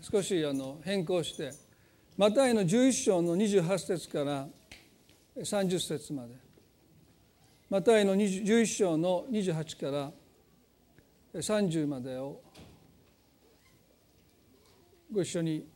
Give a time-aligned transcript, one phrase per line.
[0.00, 1.52] 少しあの変更して
[2.16, 4.48] マタイの11章の28節から
[5.36, 6.34] 30節まで
[7.68, 10.12] マタイの11章の28から
[11.34, 12.40] 30までを
[15.12, 15.66] ご一緒に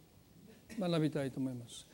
[0.78, 1.86] 学びたいと思います。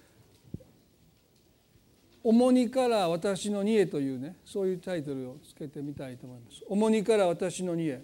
[2.23, 6.63] 重荷から私の荷へというねそういうタイトルをつけてみたいと思います。
[6.69, 8.03] 重荷から私の荷へ。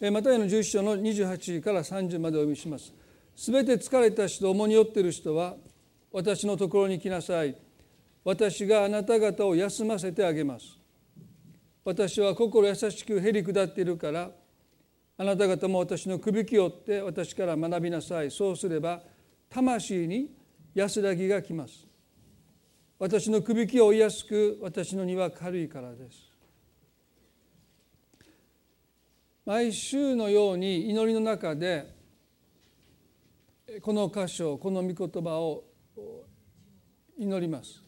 [0.00, 2.92] マタイの11章の28から30までお読みします。
[3.34, 5.56] すべて疲れた人重荷負っている人は
[6.12, 7.56] 私のところに来なさい。
[8.24, 10.78] 私があなた方を休ませてあげます。
[11.88, 14.30] 私は心優しくへり下っているから
[15.16, 19.00] あなた方も私のくびきを追って私から学びなさいそうすれば
[19.48, 20.30] 魂に
[20.74, 21.86] 安らぎがきます
[22.98, 26.27] 私のくびきを追いやすく私の荷は軽いからです
[29.48, 31.86] 毎週のように祈りの中で
[33.80, 35.64] この箇所この御言葉を
[37.18, 37.82] 祈ります。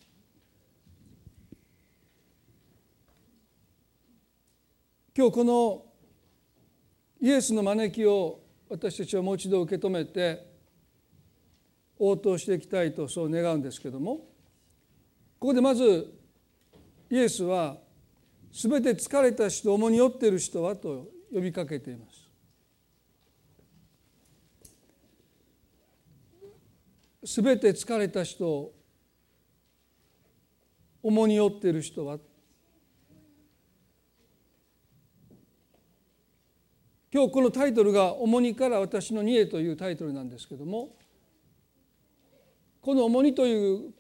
[5.15, 5.85] 今日この
[7.21, 8.41] イエスの招きを
[8.71, 10.47] 私たちはもう一度受け止めて
[11.99, 14.17] 応答していきたいとそう願うんですけども
[15.39, 16.11] ここでまず
[17.11, 17.77] イエスは
[18.51, 22.31] 全て疲れた人重に酔っている人はと呼びかけています。
[27.23, 28.73] 全て疲れた人
[31.03, 32.19] 重に酔っている人は
[37.13, 40.97] 今日このタイトルが「重荷から私の荷へ」というタイトルなんですけども
[42.81, 43.93] この「重荷」という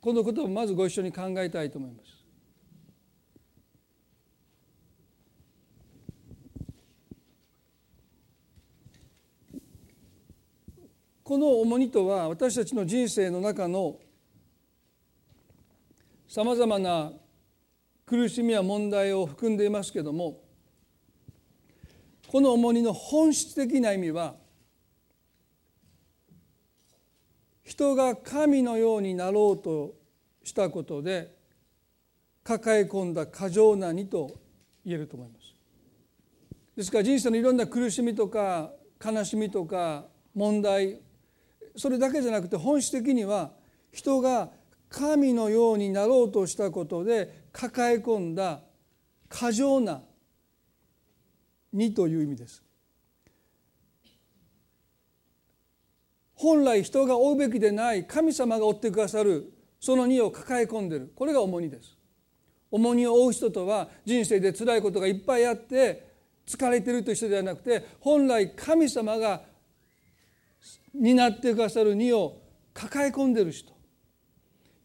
[0.00, 2.23] このことをまずご一緒に考えたいと思います。
[11.24, 13.96] この重荷とは私たちの人生の中の
[16.28, 17.12] さまざまな
[18.04, 20.42] 苦しみや問題を含んでいますけども
[22.28, 24.34] この重荷の本質的な意味は
[27.62, 29.94] 人が神のようになろうと
[30.42, 31.34] したことで
[32.42, 34.30] 抱え込んだ過剰な荷と
[34.84, 35.54] 言えると思います。
[36.76, 38.72] ですから人生のいろんな苦しみとか
[39.02, 40.04] 悲しみとか
[40.34, 41.00] 問題
[41.76, 43.52] それだけじゃなくて本質的には
[43.92, 44.50] 人が
[44.88, 48.60] 神のようになろうとしたことで抱え込んだ
[49.28, 50.02] 過剰な
[51.74, 52.62] 2という意味です。
[56.34, 61.12] 本来人が負うべきでない神様が追ってくださるその2を抱え込んでる。
[61.16, 61.96] これが重荷です。
[62.70, 66.12] 重荷を負う人とは人生で辛いことがいっぱいあって
[66.46, 69.42] 疲れてるという人ではなくて本来神様が
[70.94, 72.40] 担ってくださる荷を
[72.72, 73.72] 抱え込んでる人。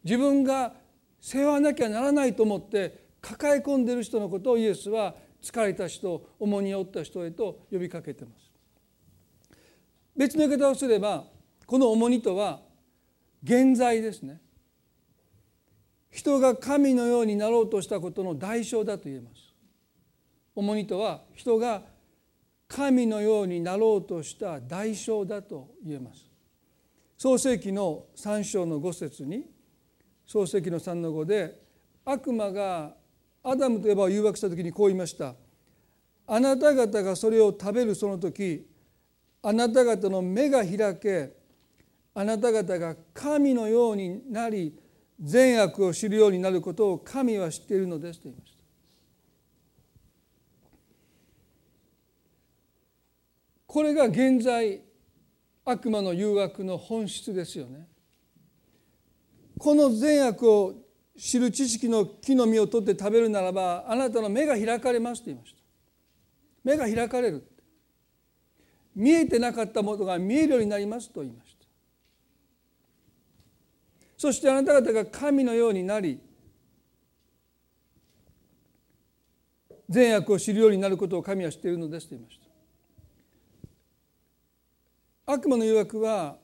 [0.04, 0.74] 自分が
[1.20, 8.50] 背負わなきゃならないと思って抱え込んでる人のことをイエスは疲れた人重荷を負った人へと呼びかけてます。
[10.16, 11.24] 別の言い方をすれば
[11.66, 12.60] この重荷とは
[13.42, 14.40] 現在ですね。
[16.10, 19.54] 人が神のようになろうとしたことの代償だと言えます。
[20.54, 21.82] 重荷とは人が
[22.70, 26.30] 神のようになろうとした代償だと言えます。
[27.18, 29.44] 創世紀の3章の5節に
[30.24, 31.60] 創世紀の3の5で
[32.04, 32.94] 悪魔が
[33.42, 35.34] アダムとエバを誘惑した時にこう言いました。
[36.28, 38.64] あなた方がそれを食べるその時
[39.42, 41.32] あなた方の目が開け
[42.14, 44.78] あなた方が神のようになり
[45.20, 48.49] 善悪を知るようになることを神は知っているのですと言いました
[53.70, 54.80] これが現在
[55.64, 57.86] 悪魔の誘惑の本質ですよね。
[59.56, 60.74] この善悪を
[61.16, 65.60] 知る知識の木の実を取って食べるならばあなたの目が開かれますと言いました。
[66.64, 67.46] 目が開かれる。
[68.96, 71.64] 見えてなかったものが見えるようになりますと言いました。
[74.18, 76.18] そしてあなた方が神のようになり
[79.88, 82.49] 善悪を知るようになることを神は知っているのですと言いました。
[85.32, 86.36] 悪魔の誘惑は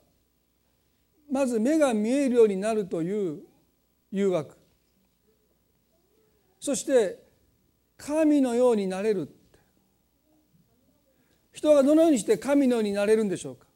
[1.30, 3.40] まず目が見えるようになるという
[4.12, 4.56] 誘惑。
[6.60, 7.22] そして
[7.96, 9.28] 神のようになれる。
[11.52, 13.66] 人がどのようにして神のようになれるんでしょうか。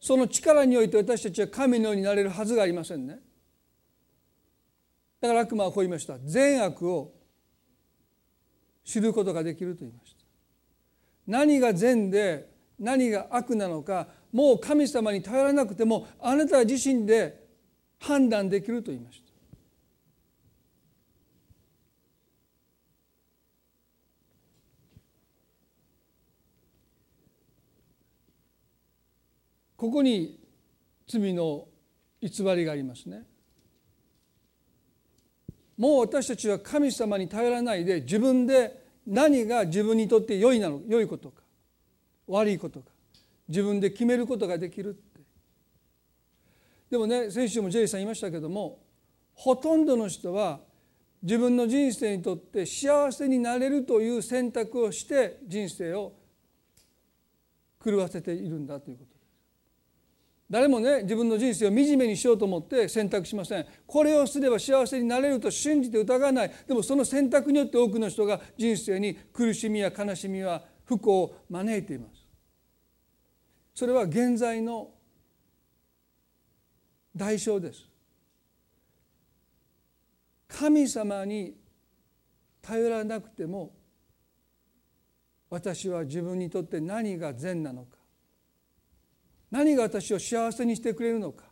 [0.00, 3.18] その力において私たちは神のようになれるはずがありませんね。
[5.20, 6.18] だから悪魔はこう言いました。
[6.20, 7.12] 善悪を
[8.84, 10.24] 知ることができると言いました。
[11.26, 17.46] 何が善で何が悪なのかもう神様に頼らなくてもあなた自身で
[17.98, 19.26] 判断できると言いました。
[29.76, 30.40] ここに
[31.06, 31.66] 罪の
[32.20, 33.24] 偽りがありますね。
[35.76, 41.42] もう私たちは神様に頼らないで自分で何が自分にとって良いなの良いことか
[42.26, 42.86] 悪いことか
[43.48, 45.20] 自分で決めることができるって。
[46.90, 48.78] でもね先週もジェイさん言いましたけども
[49.34, 50.60] ほとんどの人は
[51.22, 56.12] 自分の人生にとって幸せになれるという選択をして人生を
[57.84, 59.16] 狂わせているんだということ
[60.48, 63.66] 誰もね自分の人生を惨めにしようと思って選択しません。
[63.84, 66.52] これをすれば幸せになれると信じて疑わない。
[66.68, 72.15] でもその選択によって多くの人が人生に苦しみや悲しみや不幸を招いています。
[73.76, 74.88] それは現在の
[77.14, 77.86] 代償です。
[80.48, 81.54] 神様に
[82.62, 83.74] 頼らなくても
[85.50, 87.98] 私は自分にとって何が善なのか。
[89.50, 91.44] 何が私を幸せにしてくれるのか。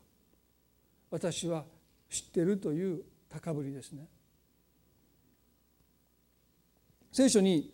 [1.10, 1.66] 私は
[2.08, 4.08] 知ってるという高ぶりですね。
[7.12, 7.70] 聖書に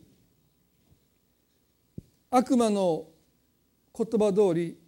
[2.33, 3.10] 悪魔の
[4.05, 4.79] 言葉通り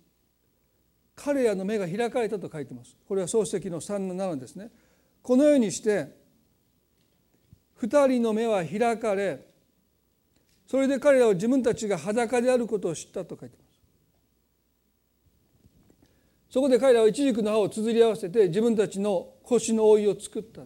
[1.15, 2.97] 彼らの目が開かれたと書いてます。
[3.07, 4.71] これは漱石の3の7ですね。
[5.23, 6.09] このようにして
[7.81, 9.47] 2人の目は開かれ
[10.67, 13.73] それで彼らは自分たちが裸であることを知ったと書いてます。
[16.53, 20.63] そこで彼らは一軸の葉を綴り合わせて自分たちの腰の覆いを作った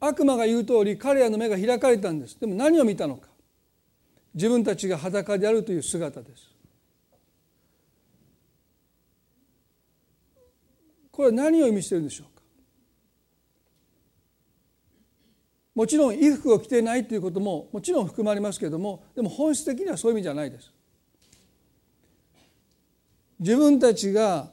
[0.00, 3.31] 悪魔が言う通り彼らの目が開かれたんですでも何を見たのか
[4.34, 6.50] 自分たちが裸であるという姿です。
[11.10, 12.42] これは何を意味しているんでしょうか？
[15.74, 20.72] もちろん衣服を着ていないということももちろん含まれますけれどもでも本質的にはそういう意味じゃないです。
[23.38, 24.50] 自分たちが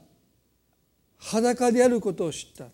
[1.17, 2.65] 裸であることを知った。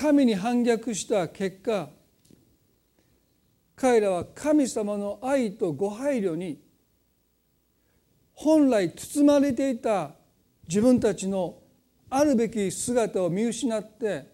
[0.00, 1.90] 神に反逆した結果
[3.76, 6.58] 彼らは神様の愛とご配慮に
[8.32, 10.12] 本来包まれていた
[10.66, 11.58] 自分たちの
[12.08, 14.26] あるべき姿を見失って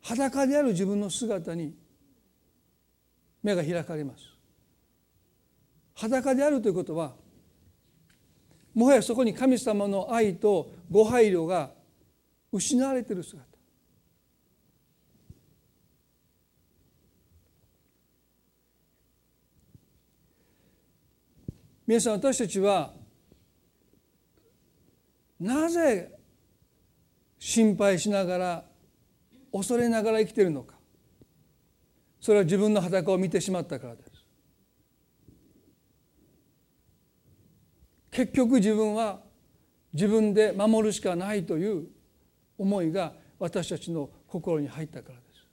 [0.00, 1.74] 裸である自分の姿に
[3.42, 4.22] 目が開かれます。
[5.94, 7.12] 裸であるということは
[8.72, 11.70] もはやそこに神様の愛とご配慮が
[12.50, 13.49] 失われている姿。
[21.90, 22.92] 皆さん私たちは
[25.40, 26.16] なぜ
[27.36, 28.64] 心配しながら
[29.52, 30.76] 恐れながら生きているのか。
[32.20, 34.12] それは自分の裸を見てしまったからです。
[38.12, 39.18] 結局自分は
[39.92, 41.88] 自分で守るしかないという
[42.56, 45.44] 思いが私たちの心に入ったからです。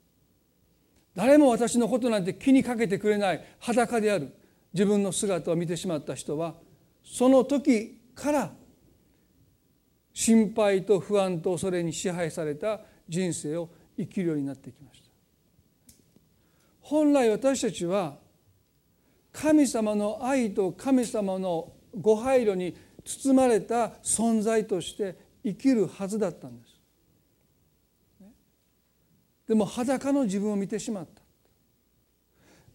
[1.15, 4.31] 誰も私のことなんて気にかけてくれない裸である。
[4.77, 6.53] 自分の姿を見てしまった人は
[7.03, 8.51] その時から
[10.13, 15.09] 心配と不安と恐れに支配された人生を生きるようになってきました
[16.81, 18.17] 本来私たちは
[19.31, 26.75] 神様の愛と神様のご配慮に包まれた存在として生きるはずだったんです。
[29.47, 31.16] でも裸の自分を見てしまった。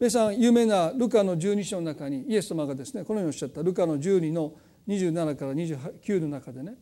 [0.02, 3.62] 皆さん有名なルカの12章の中にイエス様がですねこのようにおっしゃった。
[3.62, 4.52] ルカの12の
[4.88, 6.75] 27から29の中でね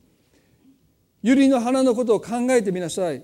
[1.23, 3.23] 「百合の花のことを考えてみなさい」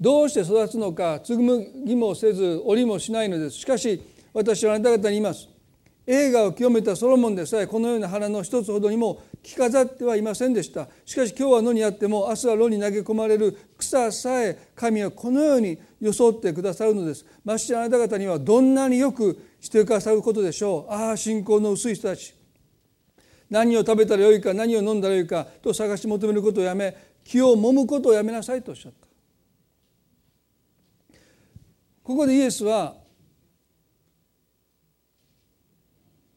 [0.00, 3.56] どうして育つのか継ぎもせず折りもしないのです。
[3.56, 4.00] しかし
[4.32, 5.46] 私はあなた方に言います。
[6.06, 10.88] 映画を清めたソロモンでさえこのような花の一つほどにも着飾ってはいませんでした。
[11.04, 17.24] しかし今日は野にあっても明日は炉に投げ込まれる草さえ神はこのように装ってくださるのです。
[17.44, 20.92] ましてあなた方にはどんなによくしてくださることでしょう。
[20.92, 22.34] ああ信仰の薄い人たち。
[23.48, 29.06] 何を食べたらよいか何を飲んだらよいかと探し求めることをやめ気を揉むことをやめなさいとおっしゃった。
[32.02, 32.96] ここでイエスは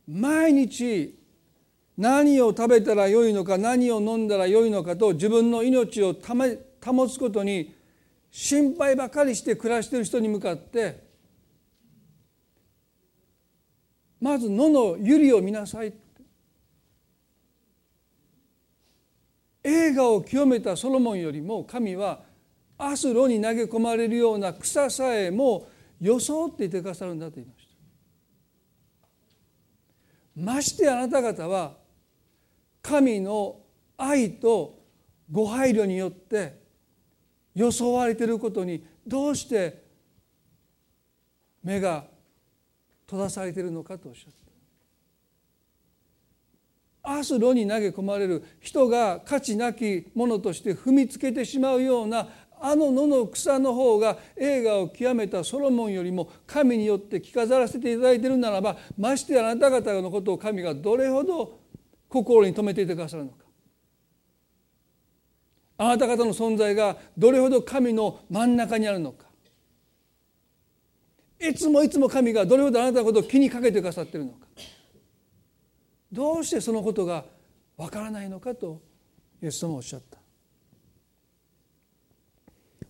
[0.08, 1.19] 毎日
[2.00, 6.15] 何を食べたらよいのか何を飲んだらよいのかと自分の命を
[6.82, 7.75] 保つことに
[8.32, 11.03] 心配ばかりして暮らしている人に向かって
[14.22, 15.94] まず野の百合を見なさい。
[19.62, 22.22] 映画を清めたソロモンよりも神は
[22.79, 25.68] 明日炉に投げ込まれるような草さえも
[26.00, 27.70] 装っていてくださるんだと言いました。
[30.41, 31.79] ましてあなた方は
[32.89, 33.58] 神の
[33.98, 34.79] 愛と
[35.31, 36.60] ご配慮によって
[37.53, 39.84] 装われていることにどうして
[41.63, 42.05] 目が
[43.05, 44.34] 閉ざされているのかとおっしゃっ
[47.03, 47.12] た。
[47.12, 52.27] 明日炉に投げ込まれる人が価値なきものとして踏みつけてしまうような
[52.60, 61.69] あの野の草の方が映画を極めたソロモンよりも神によって着飾らせていただいているならばましてあなた方のことを神がどれほど
[62.10, 63.46] 心に留めていてくださるのか。
[65.78, 69.28] あなた方の存在がどれほど神の真ん中にあるのか。
[71.39, 74.48] いつもいつも神がどれほどあなたのことを気にかけてくださっているのか。
[76.12, 77.24] どうしてそのことが
[77.78, 78.82] わからないのかと
[79.42, 80.18] イエス様はおっしゃった。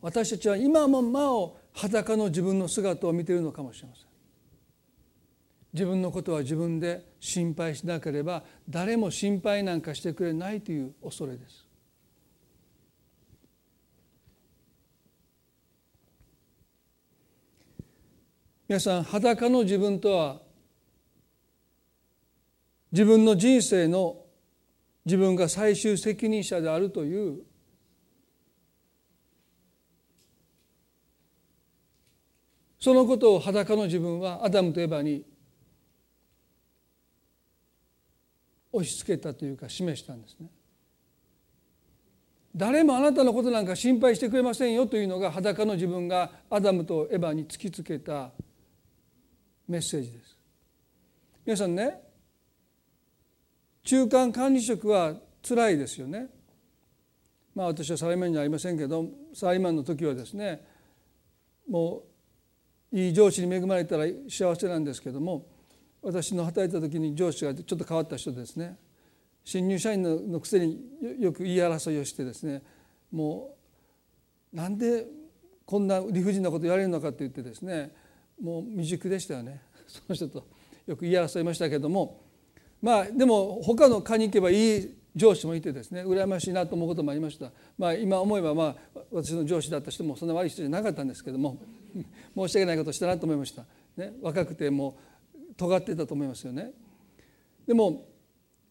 [0.01, 4.08] 私たちは今もなお裸の自分の姿を見ているのかもしれません。
[5.71, 11.65] 自分のことは自分で心配しなければ誰も心配なんかしてくれないという恐れです。
[18.67, 20.41] 皆さん裸の自分とは
[22.91, 24.17] 自分の人生の
[25.05, 27.41] 自分が最終責任者であるという
[32.79, 35.25] そのことを裸の自分はアダムとエバに
[38.71, 40.47] 押し付けたというか示したんですね。
[42.55, 48.31] 誰もあなたのことなんか心配してくれませんよというのが裸の自分がアダムとエバに突きつけた
[49.67, 50.37] メッセージです。
[51.45, 52.01] 皆さんね
[53.83, 55.15] 中間管理職は
[55.47, 56.27] 辛いですよね。
[57.55, 60.65] まあ私はサラリーマンじゃありませんけどサラリーマンの時はですね
[61.67, 62.03] も
[62.91, 65.45] ういい上司に恵まれたら幸せなんですけども
[66.01, 68.77] 私の働いた時に上司がちょっと変わった人ですね。
[69.43, 70.79] 新入社員のくせに
[71.19, 72.61] よく言い争いをしてですね。
[73.11, 73.55] も
[74.53, 75.05] うなんで
[75.65, 77.91] こんな理不尽なこと言われるのかって言ってですね。
[78.41, 79.61] もう未熟でしたよね。
[79.87, 80.45] その人と
[80.87, 82.21] よく言い争いましたけども。
[82.81, 86.03] まあでも他の科に行けばいい上司もいてですね。
[86.05, 87.51] 羨ましいなと思うこともありました。
[87.77, 91.57] まあ今思えばまあ私の上司だった人もそんな悪い人じゃなかったんですけども。
[92.35, 93.65] 申し訳ないことをしたなと思いました、
[93.97, 94.97] ね、若くても
[95.59, 96.71] 尖ってたと思いますよね。
[97.67, 98.05] でも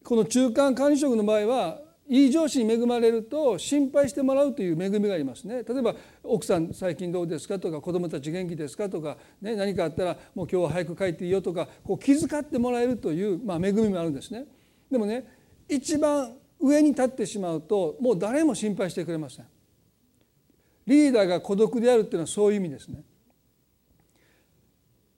[0.03, 5.63] この中間管理職の場合はいい上司に恵まれると心配してもらうという恵みがありますね。
[5.63, 5.93] 例えば
[6.23, 14.45] 奥さん最近どうですかとか子供たち元気ですかとか、ね、何かあったらもう今日は早く帰っていいよとかこう気遣ってもらえるという、まあ、恵みもあるんですね。
[14.89, 15.27] でもね
[15.67, 19.45] 一番上に立ってしまうともう誰も心配してくれません。
[20.87, 23.03] リーダーが孤独であるっていうのはそういう意味ですね。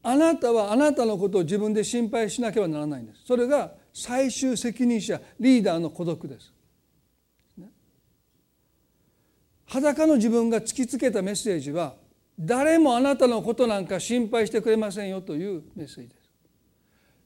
[0.04, 3.22] あなたはあなたのことを自分で心配しなければならないんです。
[3.26, 6.54] それが最終責任者リーダーの孤独です。
[9.66, 11.96] 裸の自分が突きつけたメッセージは
[12.38, 16.22] 誰もあなたのことなんか心配してくれませんよというメッセージです。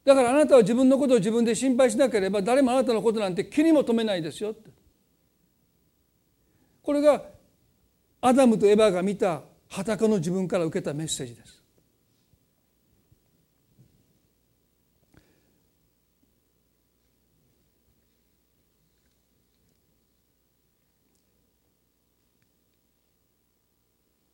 [0.04, 4.70] だからあなたは自分のことを自分で心配しなければ誰もあなたのことなんて気にも留めないですよって。
[6.84, 7.24] これが
[8.22, 11.55] アダムとエバが見た裸の自分から受けたメッセージです。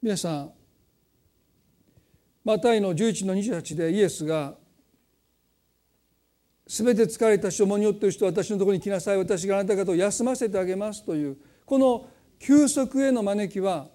[0.02, 0.52] 皆さん
[2.44, 4.56] マタイの11の28でイエスが
[6.66, 9.18] 「すべて疲れたし重によっている人私のところに来なさい。
[9.18, 12.08] 私があなた方を休ませてあげます」というこの
[12.40, 13.90] 休息への招きは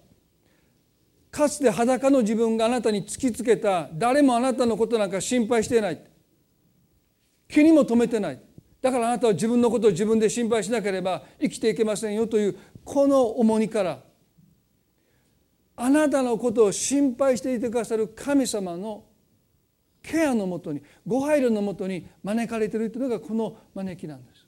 [1.33, 6.05] かつて裸の自分があなたに突きつけた誰もあなたのことなんか心配していない。
[7.49, 8.41] 気にも留めてない。
[8.81, 14.06] だからあなたは自分のことを自分で心配しなければ生きていけませんよというこの重荷から
[15.77, 19.05] あなたのことを心配していてくださる神様の
[20.03, 24.47] ケアのもとにご配慮のもとに招かれているというのがこの招きなんです。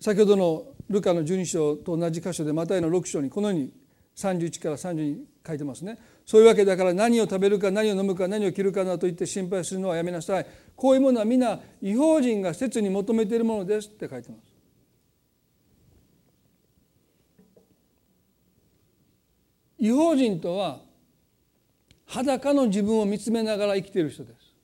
[0.00, 3.72] 先ほどのルカの12章と同じ箇所でマタイの6章にこのように
[4.14, 5.98] 31から30に書いてますね。
[6.24, 10.46] そういうわけだから何を食べるか何を飲むか何を着るかなと言って心配するのはやめなさい。
[10.74, 14.56] こういうものは皆違法人が切に求めているものですって書いてます。
[19.78, 20.80] 違法人とは
[22.06, 24.54] 裸の自分を見つめながら生きている人です。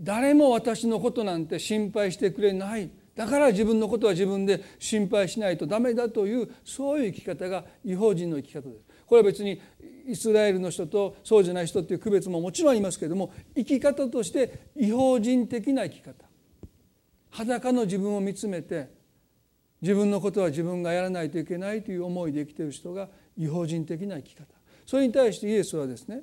[0.00, 2.90] 誰も私のことなんて心配してくれない。
[3.14, 8.87] だから自分のことは自分で心配しないとダメだというそういう生き方が違法人の生き方です。
[9.08, 9.60] これは別に
[10.06, 16.24] イスラエルの人とそうじゃない人っていう区別ももちろんありますけれども生き方として違法人的な生き方。
[17.30, 18.90] 裸の自分を見つめて
[19.80, 24.46] 自分のことは自分がやらないといけないという思いで生きている人が違法人的な生き方。
[24.86, 26.22] それに対してイエスはですね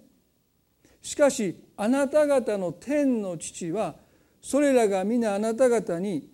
[1.02, 3.96] しかしあなた方の天の父は
[4.42, 6.28] それらが皆あなた方に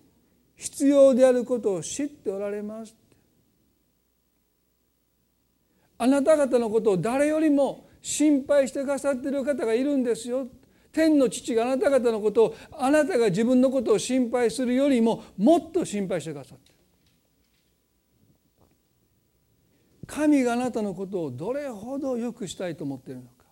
[0.56, 2.94] 必要であることを知っておられます。
[6.02, 10.48] あなた方のことを誰よりも心配してくださってる方がいるんですよ。
[10.90, 16.74] 天の父があなた方のことをあなたが自分のことを心配するよりももっと心配してくださってる。
[20.08, 23.46] 神があなたのことをどれほど良くしたいと思っているのか。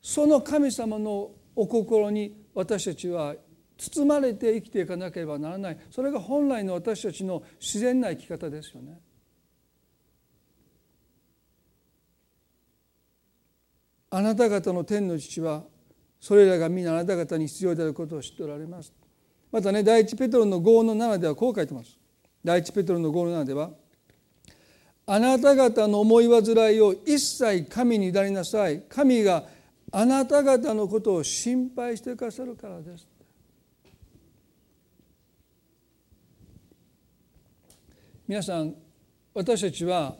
[0.00, 3.34] その神様のお心に私たちは
[3.76, 5.78] 包まれて生きていかなければならない。
[5.90, 8.98] それが本来の私たちの自然な生き方ですよね。
[14.10, 15.64] あなた方の天の父は
[16.20, 18.92] それらが皆あなた方に必要であることを知っておられます。
[19.52, 21.98] またね第一ペトロの5の7ではこう書いてます。
[22.44, 23.70] 第一ペトロの5の7では
[25.08, 29.44] あなた方の思い煩いを一切神に委ねなさい神が
[29.92, 33.06] あなた方のことを心配してくださるからです
[38.26, 38.74] 皆さん
[39.32, 40.16] 私たちは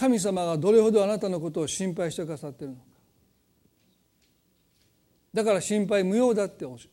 [0.00, 2.82] 神様がどれほどあなたのことを心配してくださってるのか
[5.34, 6.88] だから心配無用だっておっしゃ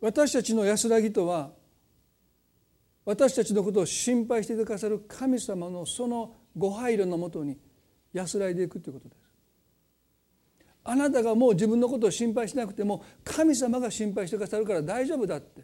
[0.00, 1.50] 私たちの安らぎとは
[3.04, 7.58] 私たちのことを心配してくださる神様のそのご配慮のもとに
[8.14, 9.20] 安らいでいくということです。
[10.84, 15.62] あなたがもう自分のことを心配しなくても神様が心配してくださるから大丈夫だって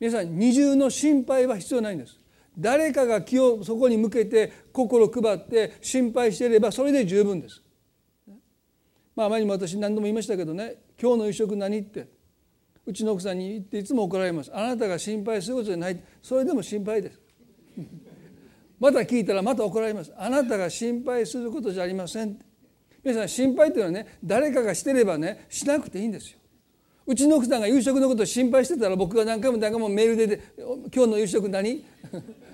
[0.00, 2.18] 皆さん二重の心配は必要ないんです。
[2.58, 7.62] 誰かが気をそこに向けて心を配って心配していればそれで十分です。
[9.14, 12.08] まあ前にも私何度も言いましたけどね今日の夕食何って
[12.86, 14.50] うちの奥さんに言っていつも怒られます。
[14.54, 16.02] あなたが心配することじゃない。
[16.22, 17.20] それでも心配です。
[18.80, 20.12] また聞いたらまた怒られます。
[20.16, 22.38] あなたが心配することじゃありません
[23.04, 26.39] 皆さん心配というのはね誰かがしてればねしなくていいんですよ。
[27.06, 30.40] うちの奥さんが夕食のことを心配してたら僕が何回も何回もメールで
[30.94, 31.84] 「今日の夕食何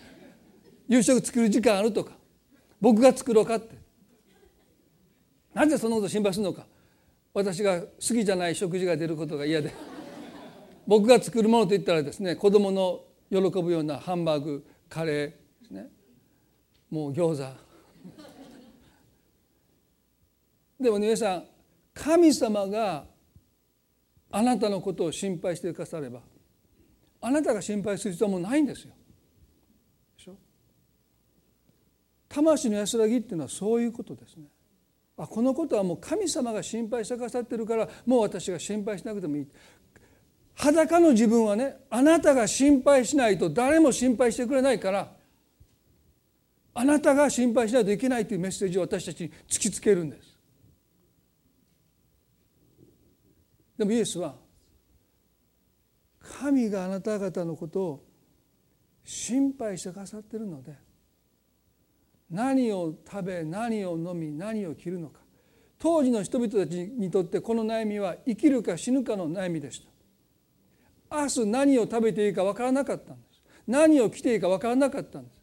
[0.89, 2.13] 夕食作る時間ある?」とか
[2.81, 3.75] 「僕が作ろうか」って
[5.53, 6.67] なぜそのこと心配するのか
[7.35, 9.73] 私が好きじゃない食事が出ることが嫌で
[10.87, 15.17] 僕が作るものといったらですね子供の喜ぶようなハンバーグカレー
[15.61, 15.91] ですね。
[16.89, 17.43] もう餃子。
[20.81, 21.49] でも、ね、皆さん
[21.93, 23.05] 神様が
[24.31, 26.21] あなたのことを心配してくだされば
[27.21, 28.93] あなたが心配する必要はもうないんですよ。
[30.17, 30.37] でしょ？
[32.29, 34.45] 魂の安らぎっていうのはそういうことですね。
[35.19, 39.49] あこのことはもう神様が心配してくださってるからもう私が心配しなくてもいい
[40.55, 45.11] 裸の自分はねあなたが心配しないと誰も心配してくれないから
[46.75, 50.36] あなたが心配しないといけないというメッセージを私たちに突きつけるんです
[53.77, 54.35] でもイエスは
[56.21, 58.05] 神があなた方のことを
[59.05, 60.75] 心配してくださってるので
[62.31, 65.21] 何を食べ何を飲み何を着るのか。
[65.79, 69.83] 当時の人々たちにとってこの悩みは生きるか死ぬかの悩みでし
[71.11, 71.17] た。
[71.19, 73.43] 明日何を食べていいか分からなかったんです。
[73.67, 75.37] 何を着ていいか分からなかったんです。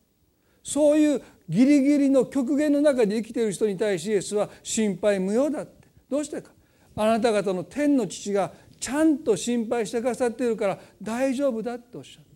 [0.64, 5.88] そういうギリギリの極限の中で生きている人に対しイエスは心配無用だって。
[6.10, 6.52] どうしてか。
[6.96, 12.34] あなた方の天の父がちゃんと心配してくださっているから大丈夫だっておっしゃった。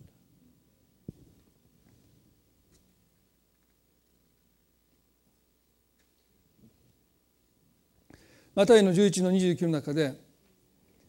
[8.54, 10.14] マタイの11の29の中で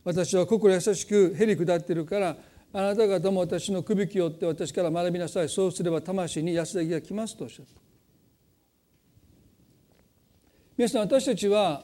[0.03, 2.38] 私は心優しくへり下っているから
[2.71, 5.49] あなた方も私の首きをって私から学びなさい。
[5.49, 7.81] そうすれば魂に安らぎが来ますとおっしゃった。
[10.77, 11.83] 皆さん私たちは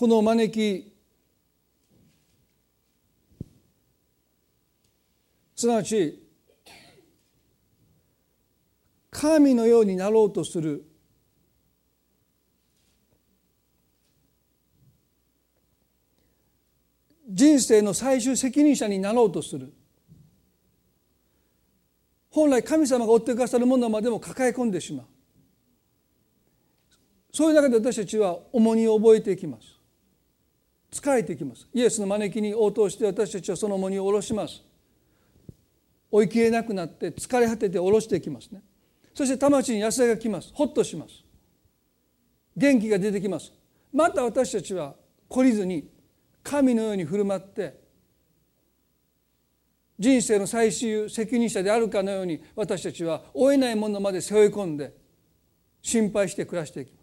[0.00, 0.94] この招き
[5.54, 6.22] すなわち
[9.10, 10.86] 神のようになろうとする
[17.28, 19.70] 人生の最終責任者になろうとする。
[22.30, 25.06] 本来神様が追ってくださるものまでも抱え込んでしまう。
[27.34, 29.79] そういう中で私たちは重荷を覚えていきます。
[30.90, 31.68] 疲れていきます。
[31.72, 34.62] イエスの招きに応答して私たちはその重荷を下ろします。
[36.10, 38.62] 追いきれなくなって疲れ果てて下ろしていきますね。
[39.14, 40.50] そして魂に安らがきます。
[40.52, 41.24] ほっとします。
[42.56, 43.52] 元気が出てきます。
[43.92, 44.94] また私たちは
[45.28, 45.88] 懲りずに
[46.42, 47.78] 神のように振る舞って
[49.98, 54.94] 人生の最終責任者であるかのように私たちは負えないものまで背負い込んで
[55.82, 56.99] 心配して暮らしていきます。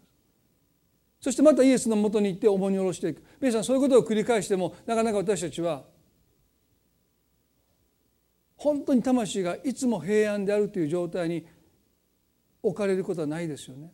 [1.20, 3.22] そしてまたイエスのもとに行って重荷を下ろしていく。
[3.40, 5.84] 皆さんそういうことを繰り返してもなかなか私たちは
[8.56, 11.46] 本当に魂がいつも平安であるという状態に
[12.62, 13.92] 置かれることはないですよね。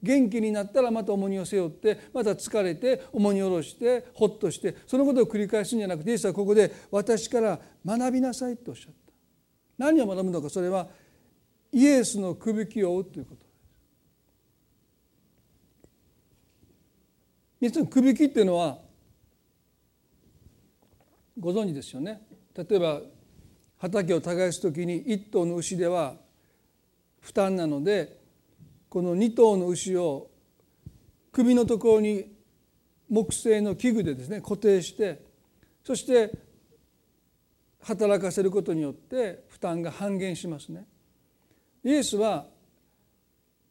[0.00, 9.12] 元気になったらまた重荷を背負ってまた疲れて重荷を下ろしてほっとしてそのことを繰り返すんじゃなくてイエスはここで私から学びなさいとおっしゃった。
[9.78, 10.48] 何を学ぶのか。
[10.48, 10.88] それは
[11.72, 13.47] イエスのくびきを追うということ。
[17.60, 17.84] です。
[17.86, 18.78] くびきっていうのは
[21.38, 22.22] ご存知ですよね。
[22.54, 23.00] 例えば
[23.78, 26.14] 畑を耕す時に一頭の牛では
[27.20, 28.18] 負担なので
[28.88, 30.30] この2頭の牛を
[31.32, 32.32] 首のところに
[33.08, 35.22] 木製の器具でですね固定して
[35.84, 36.32] そして
[37.82, 40.86] 働かせることによって負担が半減しますね。
[41.84, 42.46] イエスは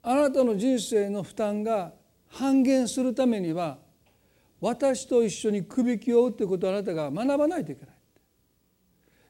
[0.01, 1.91] あなたの人生の負担が
[2.29, 3.77] 半減するためには
[4.59, 7.95] 私と一緒にくびきを負うということをあなたが学ばないといけない。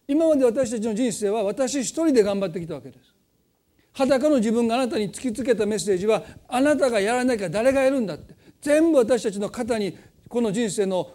[0.08, 3.14] 今まで私たちの人生は私一人で頑張ってきたわけです。
[3.98, 9.98] 裸の自分があなたに突きつけたメッセージはあなたがやらなきゃ誰がやるんだって全部私たちの肩に
[10.30, 11.14] この人生の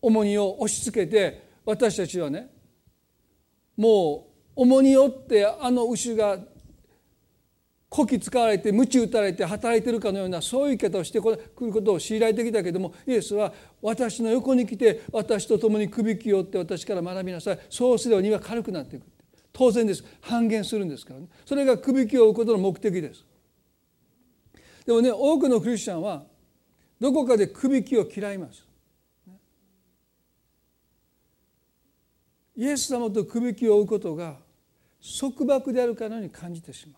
[0.00, 2.48] 重荷を押し付けて私たちはね
[3.76, 6.38] もう重荷を負ってあの牛が
[7.88, 17.58] こき使われて鞭打たれて働いてるかのようなそういう生き方をしてくることを強いられてきたけどもイエスは私の横に来て私と共にくびきをって私から学びなさい。
[17.70, 19.06] そうすれば荷は軽くなっていく
[19.52, 20.04] 当然です。
[20.20, 21.28] 半減するんですからね。
[21.46, 23.24] それがくびきを負うことの目的です。
[24.84, 26.24] でもね多くのクリスチャンは
[27.00, 28.66] どこかでくびきを嫌います。
[32.54, 34.36] イエス様とくびきを負うことが
[35.20, 36.97] 束縛であるかのように感じてしま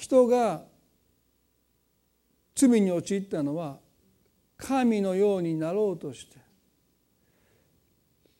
[0.00, 0.62] 人が
[2.54, 3.78] 罪に陥ったのは
[4.56, 6.38] 神のようになろうとして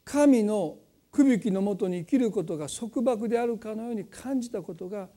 [0.02, 0.78] 神の
[1.12, 5.08] くびきのもとに生きることが束縛であるかのように感じたことが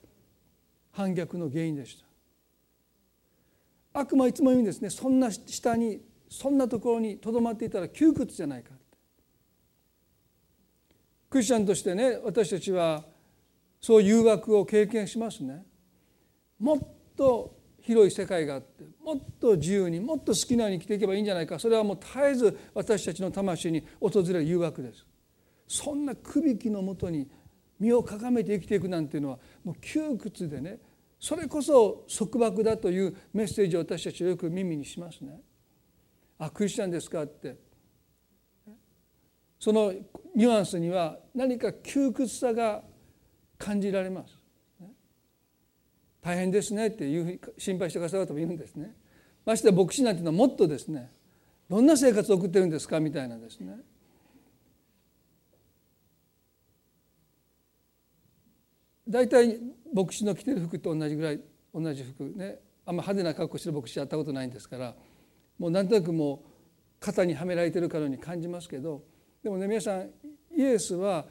[0.92, 1.98] 反逆の原因でし
[3.94, 4.02] た。
[4.02, 8.72] 悪魔いつも言うんですねそんな下にそんなところにとどまっていたら窮屈じゃないか
[11.30, 13.06] クリスチャンとしてね私たちは
[13.80, 15.64] そう誘惑を経験しますね。
[16.64, 16.80] もっ
[17.18, 25.06] と広い世界があってもっと自由にもっと好きなように生きていけばいいんじゃないかそれはもう絶えず私たちの魂に訪れる誘惑です
[25.68, 27.28] そんなくびきのもとに
[27.82, 30.80] 身をかがめて生きていくなんていうのはもう窮屈でね
[31.20, 35.40] それこそ束縛だというメッセージを私たちはよく耳にしますね。
[36.38, 37.58] あクリスチャンですかって
[39.60, 39.94] その
[40.36, 42.84] ニュアンスには何か窮屈さが
[43.58, 44.43] 感じられます。
[46.24, 48.96] 大変ですねっていう心配してくださる方もいるんですね。
[49.46, 51.12] まして牧師なんていうのはもっとですね
[51.70, 53.76] どんな生活を送ってるんですかみたいなですね。
[59.08, 59.60] 大体
[59.94, 61.42] 牧師の着てる服と同じぐらい
[61.74, 64.96] 同じ服ねあんま派手な格好してる牧師やったことないんですから
[65.60, 66.40] もうなんとなくもう
[67.02, 69.04] 肩にはめられてるかのように感じますけど
[69.44, 70.10] でもね皆さん
[70.56, 71.26] イエスは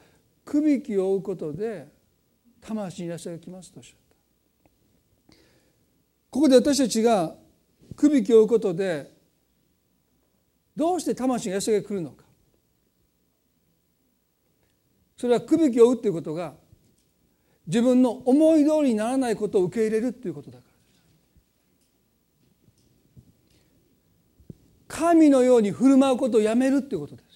[0.45, 1.87] くびきを負うことで
[2.61, 4.02] 魂にいらっしゃるきますとおっしゃる。
[6.33, 7.35] ここで私たちが
[7.95, 9.13] くびきを負うことで
[10.75, 12.23] どうして魂が安らぎが来るのか。
[15.15, 16.55] それはくびきを負うということが
[17.67, 20.73] 自分の思い通りにならないことを受け入れるということだから。
[24.87, 27.27] 神のように振る舞うことをやめるということです。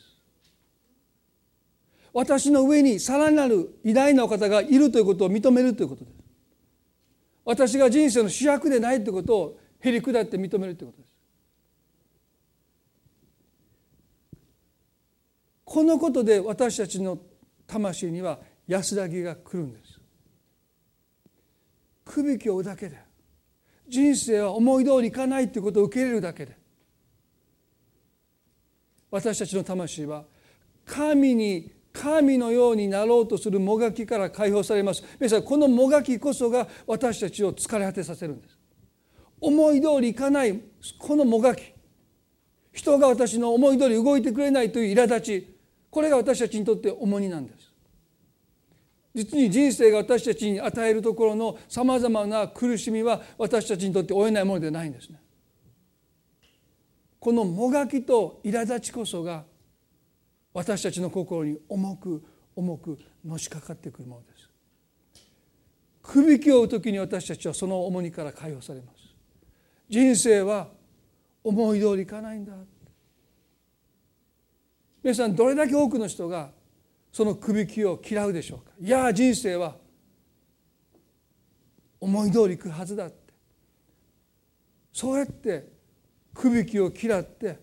[2.13, 6.16] 私の上にさらなる偉大なお方がいるということを認めるということです。
[7.47, 11.13] 私が人生の主役でないということをへり下って認めるということです。
[15.63, 17.17] このことで私たちの
[17.65, 19.97] 魂には安らぎが来るんです。
[22.03, 22.99] 首きを追うだけで
[23.87, 26.57] 人生は思い通りいかないということを受け入れるだけで
[29.09, 30.25] 私たちの魂は
[30.85, 35.03] 神に神のようになろうとするもがきから解放されます。
[35.19, 38.57] 皆さんこのもがきこそが私たちを疲れ果てさせるんです。
[39.41, 40.61] 思い通りいかない
[40.99, 41.73] このもがき。
[42.71, 45.57] 人が私の思い通り動いてくれないという苛立ち。
[45.89, 47.73] これが私たちにとって重荷なんです。
[49.15, 55.19] 実に人生が私たちに与えるところのさまざまな苦しみは私たちにとって負えないものではないんですね。
[57.19, 59.43] このもがきと苛立ちこそが
[60.53, 62.23] 私たちの心に重く
[62.55, 64.49] 重くのしかかってくるものです。
[66.01, 69.13] くびきを追う時に私たちはその重荷から解放されます。
[69.89, 70.69] 人生は
[71.43, 72.53] 思い通りいかないんだ。
[75.03, 76.49] 皆さんどれだけ多くの人が
[77.11, 78.71] そのくびきを嫌うでしょうか。
[78.79, 79.75] いや人生は
[81.99, 83.33] 思い通りいくはずだって。
[84.91, 85.67] そうやって
[86.33, 87.59] くびきを嫌って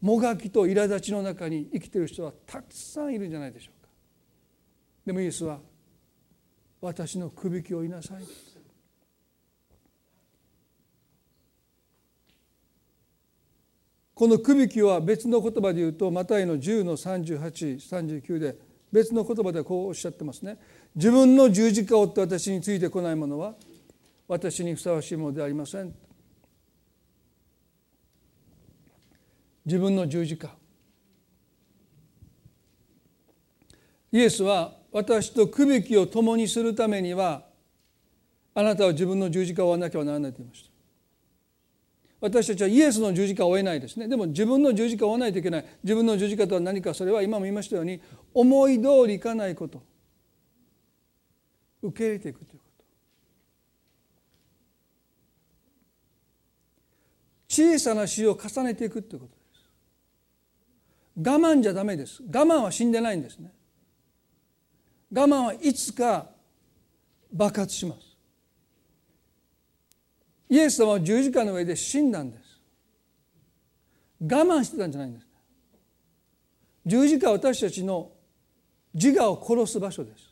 [0.00, 3.88] もがきと苛立ちの中に生きている人はたくさんいるんじゃないでしょうか。
[5.06, 5.58] でもイエスは
[6.80, 8.22] 私のくびきを言いなさい。
[14.14, 18.56] このくびきは別の言葉で言うとマタイの10の3839で
[18.92, 20.58] 別の言葉でこうおっしゃってますね。
[20.94, 23.54] 自分の十字架を追って私についてこないものは
[24.28, 25.94] 私にふさわしいものではありません。
[29.70, 30.50] 自分の十字架。
[34.10, 37.44] イエスは私と区別を共にするためには
[38.52, 40.70] あなたは自分の十字架を追わなきゃならないと言いました。
[42.20, 44.08] 私たちはイエスの十字架を追えないですね。
[44.08, 45.64] でも自分の十字架を追わないといけない。
[45.84, 48.00] 自分の十字架とは何かそれは今も言いましたように
[48.34, 49.80] 思い通りいかないこと。
[51.80, 52.84] 受け入れていくということ。
[57.48, 59.39] 小さな死を重ねていくということ。
[61.16, 62.22] 我慢じゃダメです。
[62.22, 63.52] 我慢は死んでないんですね。
[65.12, 66.30] 我慢はいつか
[67.32, 68.16] 爆発します。
[70.48, 72.60] イエス様は十字架の上で死んだんです。
[74.22, 75.26] 我慢してたんじゃないんです
[76.84, 78.10] 十字架は私たちの
[78.92, 80.30] 自我を殺す場所です。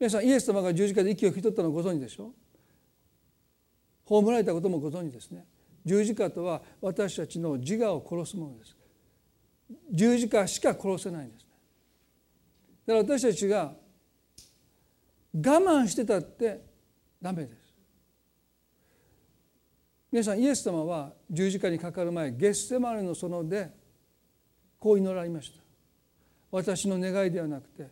[0.00, 2.32] 皆さんイエス様が十字架で息を引き取ったのをご存知でしょう？
[4.04, 5.46] 葬られたこともご存知ですね。
[5.84, 8.76] 十字架とは私たちの自我を殺すものです。
[9.90, 11.48] 十字架しか殺せないんですね。
[12.86, 13.74] だから私たちが
[15.34, 16.60] 我慢してたって
[17.20, 17.74] ダメです。
[20.12, 23.70] 皆さんイエス様は十字架にかかる前ゲッセマネの園で
[24.78, 25.62] こう祈られました。
[26.50, 27.88] 私の願いではなくて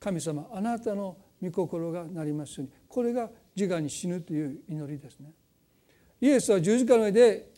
[0.00, 2.72] 神様あなたの御心がなりますように。
[2.88, 5.32] これが自我に死ぬという祈りですね。
[6.24, 7.52] イエスは十字架の上で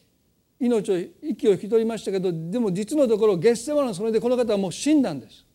[0.58, 5.46] 命を息を引き取りましたけどでも実のところゲッセマのそれでこの方はもう死んだんです。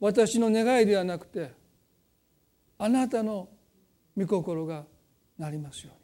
[0.00, 1.52] 私の願いではなくて
[2.78, 3.50] あなたの
[4.16, 4.84] 御心が
[5.36, 6.00] なりますように。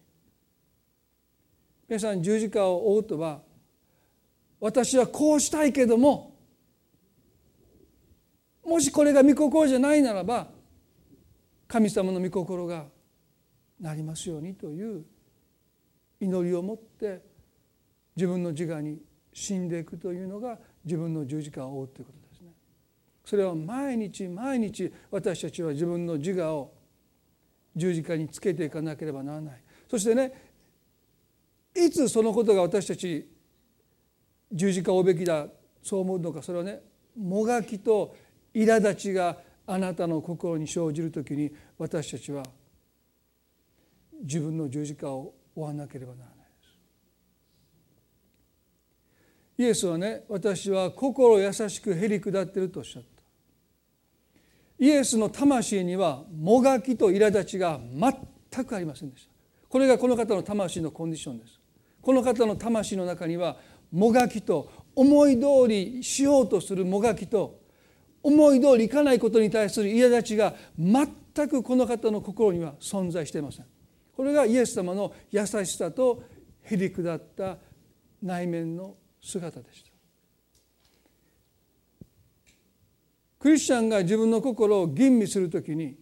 [1.88, 3.40] 皆さん十字架を追うとは
[4.60, 6.36] 私はこうしたいけども
[8.62, 10.48] もしこれが御心じゃないならば
[11.66, 12.84] 神様の御心が
[13.80, 15.04] なりますようにという
[16.20, 17.22] 祈りを持って
[18.14, 18.98] 自分の自我に
[19.32, 22.48] 死んでいくというのが自分の十字架を追うということですね。
[23.24, 26.72] それは毎日毎日私たちは自分の自我を
[27.74, 29.62] 十字架につけていかなければならない。
[29.90, 30.32] そしてね
[31.74, 33.28] いつそのことが私たち
[34.50, 35.46] 十字架を追うべきだ
[35.82, 36.80] そう思うのかそれはね
[37.16, 38.16] もがきと
[38.54, 39.36] 苛立ちが
[39.66, 42.42] あなたの心に生じる時に私たちは
[44.22, 46.42] 自分の十字架を追わなければならないで
[49.56, 49.62] す。
[49.62, 53.08] イエスはね私は心優しくへり下っているとおっしゃった。
[54.78, 57.80] イエスの魂にはもがきと苛立ちが
[58.50, 59.30] 全くありませんでした。
[59.68, 61.60] これがこの方の魂のコンディションです。
[62.02, 63.56] この方の魂の中には
[63.90, 67.60] もがきと思い通りしようとするもがきと
[68.22, 73.66] 思い通りいかないことに対する苛立ちが全くこの方の心には存在していません。
[74.16, 76.22] これがイエス様の優しさと
[76.62, 77.58] へり下った
[78.22, 79.90] 内面の姿でした。
[83.38, 85.94] クリスチャンが自分の心を吟味するときに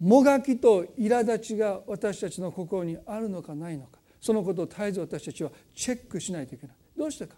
[0.00, 6.76] もがきと苛立ちが私たちの心にあるのかないのかそのことを絶えず私たちはチェックしないといけない。
[6.96, 7.36] どうしてか。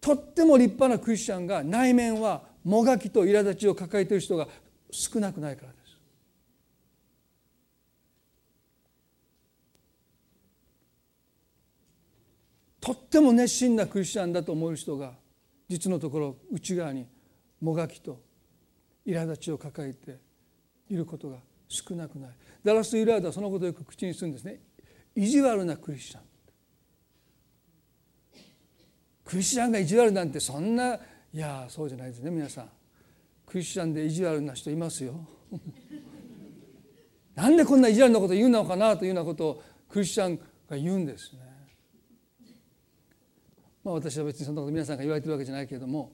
[0.00, 4.46] とっても立派なクリスチャンが内面はもがきと苛立ちを抱えている人が
[4.90, 5.83] 少なくないからです。
[12.84, 15.14] とっても熱心なクリスチャンだと思う人が
[15.70, 17.06] 実のところ内側に
[17.58, 18.20] もがきと
[19.06, 20.18] 苛立ちを抱えて
[20.90, 22.30] いることが少なくない。
[22.62, 24.60] ダラス・イラードはそのことをよく口にするんですね。
[25.16, 26.20] 意地悪なクリスチャン。
[29.24, 30.98] クリスチャンが意地悪なんてそんない
[31.32, 32.68] やそうじゃないですね皆さん。
[33.46, 35.26] クリスチャンで意地悪な人いますよ。
[37.34, 41.43] なんでこんな意地悪なこと言うのかなというようなことをクリスチャンが言うんですね。
[43.84, 46.12] まあ私は別にそんなこと皆さんが言われてるわけじゃないけれども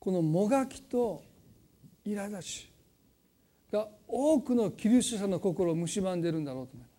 [0.00, 1.22] このもがきと
[2.06, 2.72] 苛立ち
[3.70, 6.90] が多くのキリスト者の心を蝕んでるんだろうと思います。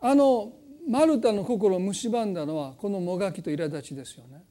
[0.00, 0.52] あの
[0.88, 4.44] マルタの心を蝕んだのはこのもがきと苛立ちですよね。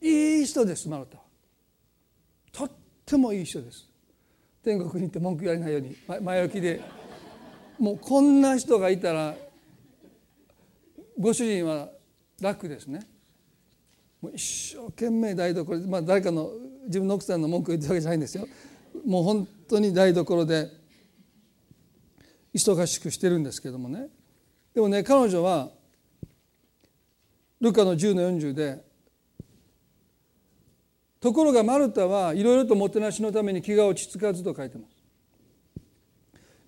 [0.00, 1.24] いい人ですマルタは。
[2.52, 2.70] とっ
[3.04, 3.88] てもいい人です。
[4.62, 6.80] 天国に行って文句言われないように前置きで
[7.82, 9.34] もうこんな人がいたら
[11.18, 11.88] ご主人は
[12.40, 13.00] 楽ですね。
[14.20, 16.52] もう一生懸命台所で、まあ、誰かの
[16.86, 18.46] 自分の奥さんの文句を言ってるわけじゃないんですよ。
[19.04, 20.70] もう本当に台所で
[22.54, 24.06] 忙しくしてるんですけどもね
[24.74, 25.70] でもね彼女は
[27.60, 28.80] ルカの10の40で
[31.18, 34.91] ところがマルタはいろいろともてなしのために気が落ち着かずと書いてます。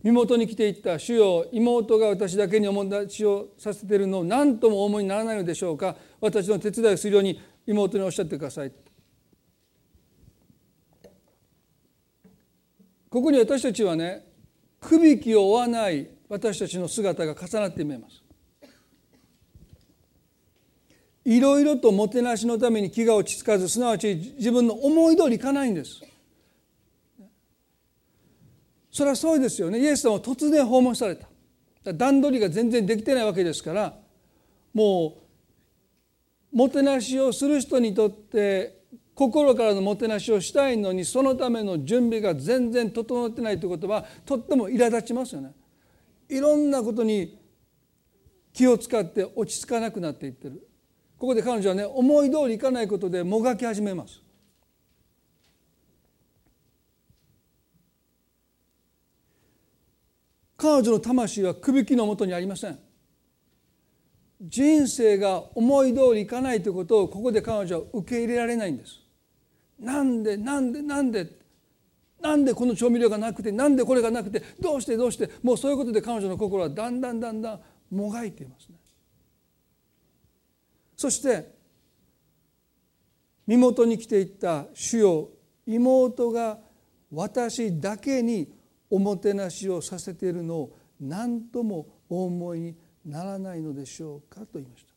[0.04, 5.96] 身元に来ていった主よ妹が私だけにおもなしをさせているのを何ともお思いにならないのでしょうか。
[6.20, 8.72] 私の手伝いをするように妹におっしゃってください。
[13.08, 14.26] ここに私たちはね
[14.78, 18.22] くびきを負わない私たちの姿が重なって見えます。
[21.24, 26.02] いろいろともてなしのために気が落ち着かずすなわち自分の思い通りいかないんです。
[28.94, 29.80] それはそうですよね。
[29.80, 31.26] イエス様は突然訪問された。
[31.92, 33.98] 段取りが全然できてないわけですから
[34.72, 35.18] も
[36.52, 45.52] うもてなしをする人にとって心からのもてなしをしたいのにそのための準備が全然整ってないということはとっても苛立ちますよね。
[46.28, 47.36] いろんなことに
[48.52, 50.66] 気を使って落ち着かなくなっていってる。
[51.18, 54.23] ここで彼女はね思い通りいかないことでもがき始めます。
[60.56, 62.78] 彼女の魂はくびきのもとにありません。
[64.40, 69.00] 人生が思い通りいかないということをここで彼女は受け入れられないんです。
[69.78, 71.26] なんでなんでなんで
[72.20, 78.76] なんでこの調味料がなくてなんでこれがなくてどうしてどうしてもうそういうことで彼女の心はだんだんだんだんもがいていますね。
[80.96, 81.52] そして
[83.46, 85.28] 身元に来ていった主よ
[85.66, 86.58] 妹が
[87.12, 88.52] 私だけに
[88.94, 94.94] おもてなしをさせているのを何ともお思いにならないのでしょうかと言いました。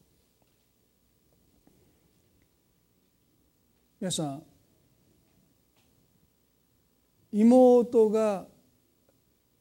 [3.99, 4.43] 皆さん
[7.31, 8.45] 妹が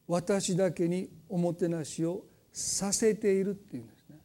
[0.07, 4.19] 私だけにおもてなしをさせているっていうんですね。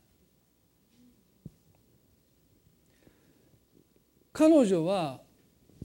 [4.33, 5.21] 彼女は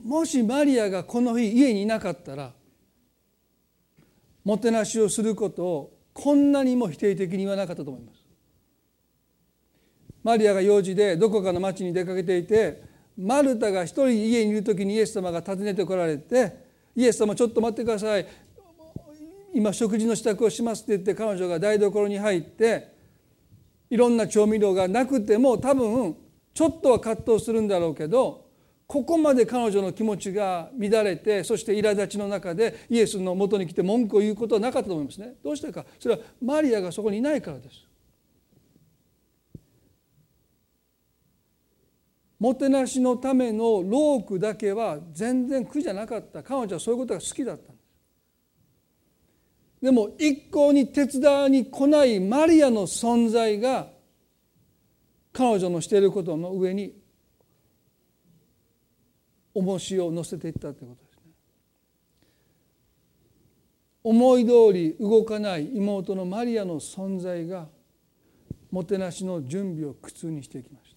[0.02, 2.55] もしマリアがこの日家にいなかったら
[4.46, 8.24] もてなしをすることをこんなにも否定的に言わなかったと思います。
[10.22, 12.80] マリアが用事でどこかの町に出かけていて
[13.18, 18.26] マルタが一人家にいる時にイエス様が訪ねてこられて「イエス様ちょっと待ってください
[19.52, 22.88] 今食事の支度をします」って言って彼女が台所に入って
[23.90, 26.16] いろんな調味料がなくても多分
[26.54, 28.45] ちょっとは葛藤するんだろうけど
[28.86, 35.34] ここまで彼女の気持ちが乱れてそして苛立ちの中でイエスのもとに来て文句を言うことはなかったと思いますね。
[35.42, 35.84] どうしてか。
[35.98, 37.84] それはマリアがそこにいないからです。
[42.38, 46.42] もてなしのための労苦だけは全然苦じゃなかった。
[46.42, 47.86] 彼女はそういうことが好きだったんです。
[49.82, 53.88] でも一向に手伝いに来ないマリアの存在が
[55.32, 56.94] 彼女のしていることの上に
[59.56, 61.32] 重しを乗せていったということですね。
[64.04, 67.66] 思い通り動かない妹のマリアの存在が
[68.70, 70.94] もてなしの準備を苦痛にしていきまし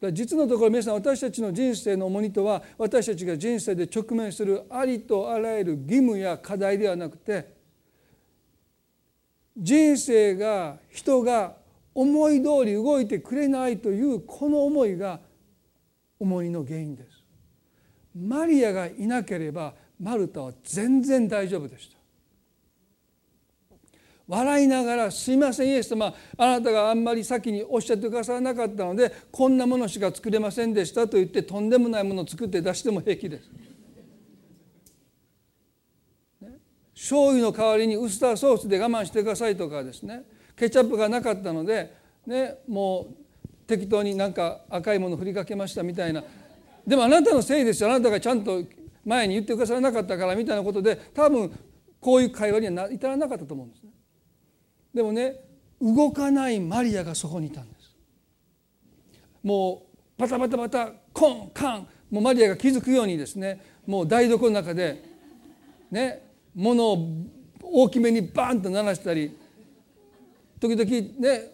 [0.00, 7.54] た実のところ皆さん私たちの人生の重荷とは私たちが人生で直面するありとあらゆる義務や課題ではなくて
[9.56, 11.54] 人生が人が
[11.94, 15.20] 思い通り動いてくれないというこの思いが
[16.18, 17.13] 重荷の原因です
[18.14, 21.98] マリアがいなければマルタは全然大丈夫でした。
[24.26, 33.50] 笑いながら「すいませんイエス様あなたがあんまり先におっしゃってくださらなかったのでこんなものしか作れませんでした」と言ってとんでもないものを作って出しても平気です。
[36.94, 40.22] 醤油の代わりにウスターソースで我慢してくださいとかですね。
[40.56, 41.92] ケチャップがなかったので、
[42.26, 46.24] ね、もう適当になんか赤いもの振りかけましたみたいな。
[46.86, 48.62] でもあなたのせいですよあなたがちゃんと
[49.04, 51.50] 前に言ってくださらなかったからみたいなことで多分
[52.00, 53.90] こういう会話には至らなかったと思うんですね。
[54.92, 55.36] でもね
[55.80, 57.94] 動かないマリアがそこにいたんです。
[59.42, 59.86] も
[60.18, 65.02] うバタバタバタコンカンもうマリアが気づくようにですねもう台所の中で
[65.90, 66.22] ね
[66.54, 67.08] 物を
[67.62, 69.36] 大きめにバーンと鳴らしたり
[70.60, 71.50] 時々ね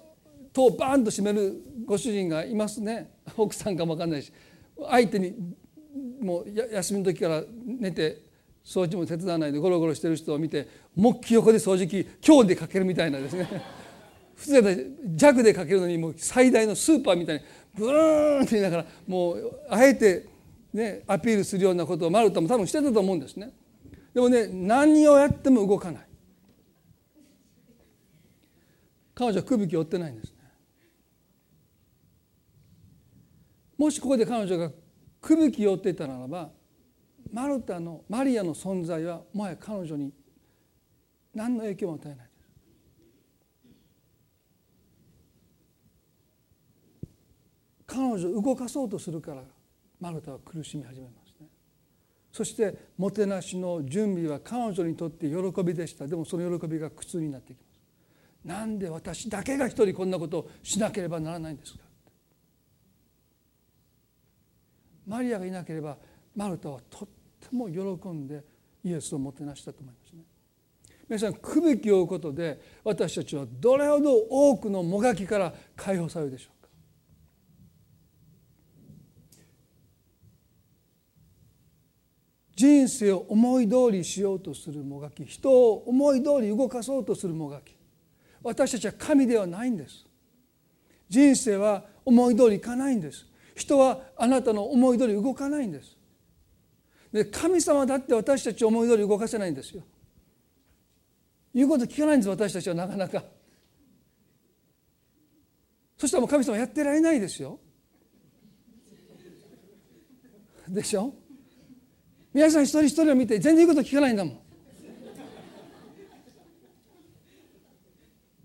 [0.52, 4.32] 戸をバーンと閉めるご主人がいますね奥さんかも分かんないし
[4.88, 5.34] 相手に
[6.20, 8.22] もう休みの時から寝て
[8.64, 13.48] 掃除も手伝わないでゴロゴロしてる人を見てもっき横で掃除機強でかけるみたいなですね。
[14.36, 14.76] 普通だったら
[15.16, 17.42] 弱でかけるのにもう最大のスーパーみたいに
[17.74, 20.26] ブーンって言いながらもうあえて
[20.72, 23.52] ねアピールするようなことをマルタも多分してたと思うんですね。
[24.14, 26.02] でもね何をやっても動かない。
[29.14, 30.39] 彼女は首き負ってないんですね。
[33.80, 34.70] もしここで彼女が
[35.22, 36.50] 首き負っていたならば
[37.32, 40.12] マルタのマリアの存在はもはや彼女に
[41.34, 42.30] 何の影響も与えないです。
[47.86, 49.44] 彼女を動かそうとするから
[49.98, 51.32] マルタは苦しみ始めます
[52.32, 56.06] そしてもてなしの準備は彼女にとって喜びでした。
[56.06, 57.80] でもその喜びが苦痛になってきます。
[58.46, 61.89] なんで私だけが一人こんなことをしなければならないんですか？
[65.10, 65.96] マリアがいなければ
[66.36, 67.08] マルタはとっ
[67.40, 68.44] ても喜んで
[68.84, 70.22] イエスをもてなしたと思いますね。
[71.08, 76.68] 皆さん区別を負うことで私たちはどれほど多くのもがきから解放されるでしょうか。
[82.54, 87.74] 人生を思い通りしようとするもがき人を思い通り動かそうとするもがき。
[88.44, 90.06] 私たちは神ではないんです。
[91.08, 93.26] 人生は思い通りいかないんです。
[93.60, 95.96] 人はあなたの思い通り動かないんです。
[97.12, 99.82] で神様だって私たちを思い通り動かせないんですよ。
[101.54, 103.22] 言うこと聞かないんです私たちはなかなか。
[105.98, 107.58] そしたらもう神様やってられないですよ。
[110.68, 111.12] でしょ？
[112.32, 114.38] 皆さん一人一人を見て全然言うこと聞かないんだもん。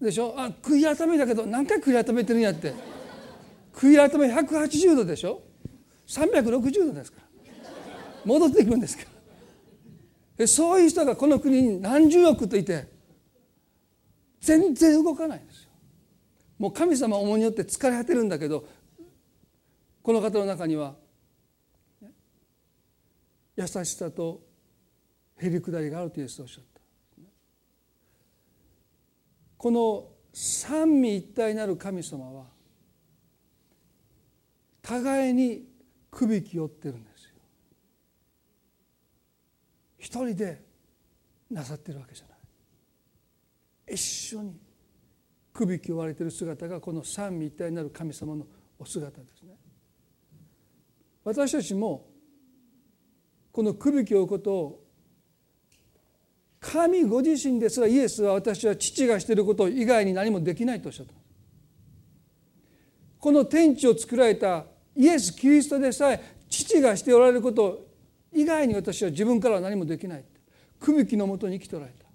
[0.02, 0.34] でしょ？
[0.36, 2.95] あ悔い改めだけど何回悔い改めてるんやって。
[3.76, 5.44] 悔い改め180度でしょ
[6.08, 7.26] ？360度ですから。
[8.26, 9.04] 戻ってくるんですか
[10.38, 10.48] ら。
[10.48, 12.88] そういう人がこの国に何十億といて
[14.42, 15.70] 全然動かないんですよ。
[16.58, 18.66] もう神様重によって疲れ果てるんだけど
[20.02, 20.96] この方の中には
[23.58, 24.42] 優しさと
[25.38, 26.82] へりくだりがあるとイエスおっしゃった。
[29.58, 32.55] この三位一体なる神様は
[34.86, 35.64] 互いに
[36.12, 37.30] くびき寄ってるんですよ。
[39.98, 40.64] 一人で
[41.50, 43.96] なさってるわけじゃない。
[43.96, 44.60] 一緒に
[45.52, 48.46] くびき追われてる姿がこの三位一体になる神様の
[48.78, 49.56] お姿ですね。
[51.24, 52.06] 私たちも
[53.52, 54.84] このくびきを負うことを
[56.60, 61.14] 神ご自身ですらイエスは私は父がしていること以外に何もできないとおっしゃった
[63.20, 64.66] この天地を作られた
[64.96, 67.88] イエス・キリストでさえ父がしておられること
[68.32, 70.24] 以外に私は自分からは何もできない。
[70.80, 72.06] くびきのもとに生きておられた。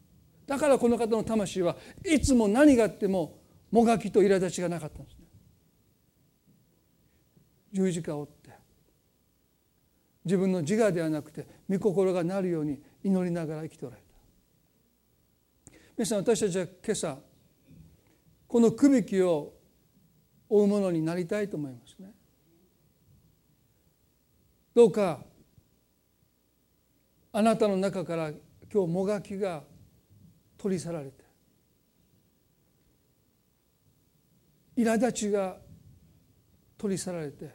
[0.47, 3.39] だからこの方の魂はいつも何があっても
[3.71, 5.25] もがきと苛立ちがなかったんですね。
[7.73, 8.51] 十字架を追って
[10.25, 15.75] 自分の自我ではなくて御心がなるように祈りながら生きておられた。
[15.97, 17.19] 皆さん私たちは今朝
[18.49, 19.53] このくびきを
[20.49, 21.90] 追うものになりたいと思います。
[24.75, 25.21] どうか
[27.33, 28.31] あなたの中から
[28.73, 29.63] 今日もがきが
[30.59, 31.25] 取り去られて
[34.77, 35.57] 苛立ちが
[36.79, 37.51] 取り去られて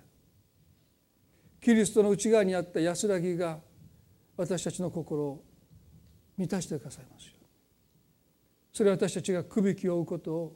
[1.62, 3.60] キリストの内側にあった安らぎが
[4.38, 5.44] 私たちの心を
[6.38, 7.34] 満たしてくださいますよ
[8.74, 10.56] それは私たちがくびきを負うことを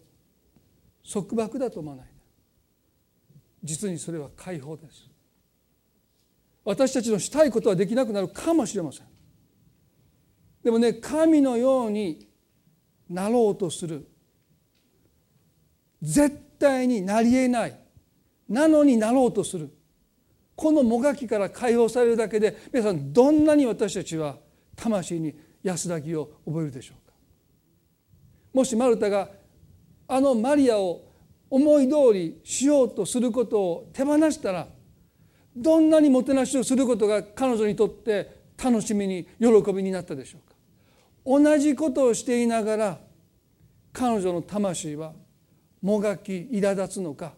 [1.12, 2.07] 束縛だと思わない
[3.64, 5.09] 実にそれは解放です。
[6.70, 9.07] 私たちのしたいことはできなくなるかもしれません。
[10.63, 12.30] でもね神のように
[13.09, 14.07] なろうとする。
[15.99, 17.80] 絶対になりえない。
[18.47, 19.76] なのになろうとする。
[20.55, 24.38] このもがきから解放されるだけで皆さんどんなに私たちは
[24.76, 27.13] 魂に安らぎを覚えるでしょうか。
[28.53, 29.32] もしマルタが
[30.07, 31.01] あのマリアを
[31.49, 34.67] 思い通りしようとすることを手放したら
[35.56, 40.56] どんなにもてなしをすることが彼女にとって楽しみに喜びになったでしょうか。
[41.26, 43.00] 同じことをしていながら
[43.91, 45.14] 彼女の魂は
[45.82, 47.34] もがき苛立つのか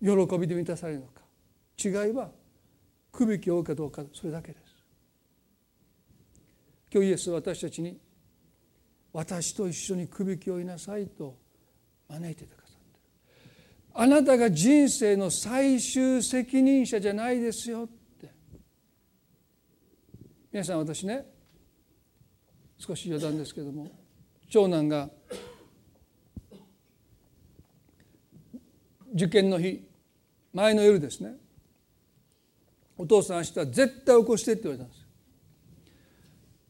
[0.00, 1.22] 喜びで満たされるのか。
[1.82, 2.30] 違いは
[3.12, 4.62] くびきを負うかどうかそれだけです。
[6.92, 7.98] 今日イエスは私たちに
[9.12, 11.36] 私と一緒にくびきを負いなさいと
[12.08, 12.55] 招いてくださって
[13.98, 17.88] あなたが人生の最終責任者じゃないですよっ
[18.20, 18.30] て。
[20.52, 21.24] 皆さん私ね
[22.76, 23.90] 少し余談ですけども
[24.50, 25.08] 長男が
[29.14, 29.82] 受験の日
[30.52, 31.34] 前の夜ですね
[32.98, 35.06] お父さん明日絶対起こしてって言われたんです。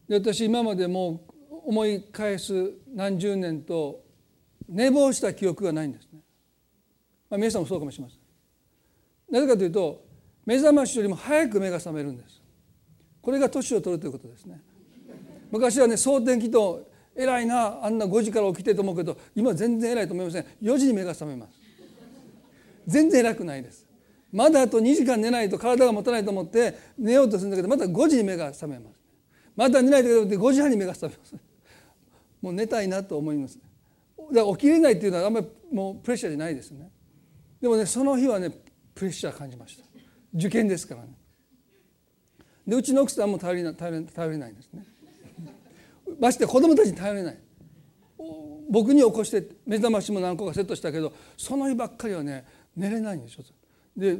[0.08, 4.04] で私今までもう思い返す何十年と
[4.68, 6.05] 寝坊した記憶がないんです、
[7.28, 8.18] まあ、皆さんもそうかもしれません。
[9.32, 10.04] なぜかというと
[10.44, 12.40] 目覚ましよりも早く目が覚めるんです。
[13.20, 14.60] これが年を取るということですね。
[15.50, 20.44] 昔はね蒼天祈祷偉いなあんな5時から起きてと思うけど今全然偉いと思いません。
[20.62, 21.52] 4時に目が覚めます。
[22.86, 23.84] 全然偉くないです。
[24.32, 29.00] まだあと2時間寝ないと体が持たないと思って寝ようとするんだけどまた5時に目が覚めます。
[29.56, 31.34] また寝ないと思って5時半に目が覚めます。
[32.42, 33.58] もう寝たいなと思います。
[34.32, 36.90] だから起きれないっていうのはあんまりもうプレッシャーじゃないですね。
[37.60, 38.50] でもねその日はね
[38.94, 39.84] プレッシャー感じました。
[40.34, 41.08] 受験ですからね。
[42.66, 44.84] でうちの奥さんも頼りな頼れ頼れないんですね。
[46.20, 47.38] まして子供たちに頼れない。
[48.68, 52.44] 僕に起こして目覚ましも何個かセットしたけどその日ばっかりはね
[52.74, 53.44] 寝れないんですよ。
[53.96, 54.18] で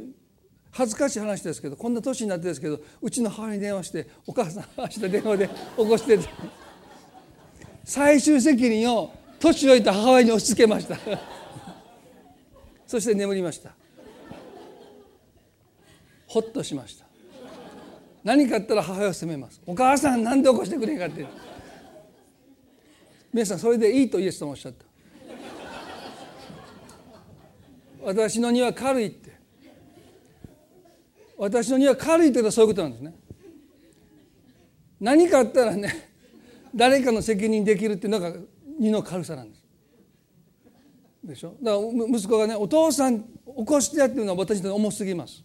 [0.71, 6.19] 恥ずかしい話ですけどこんな年になってですけどうちの母に電話して「お母さん明日電話で 起こして」
[7.83, 10.97] 最終責任を年老いた母親に押し付けました。
[12.87, 13.75] そして眠りました。
[16.25, 17.05] ほっとしました。
[18.23, 19.61] 何かあったら母親を責めます。
[19.65, 21.25] お母さんなんで起こしてくれんかって。
[23.33, 24.85] 皆さんそれでいいとイエス様おっしゃった。
[28.03, 29.37] 私の荷は軽いって。
[31.37, 33.13] 私の荷は軽いというのはそういうことなんですね。
[34.99, 36.09] 何かあったらね
[36.73, 38.33] 誰かの責任できるっていうのが
[38.79, 39.66] 荷の軽さなんです。
[41.27, 41.55] でしょ？
[41.61, 43.27] だから息子がねお父さん起
[43.65, 45.43] こしてやってるのは私にと重すぎます。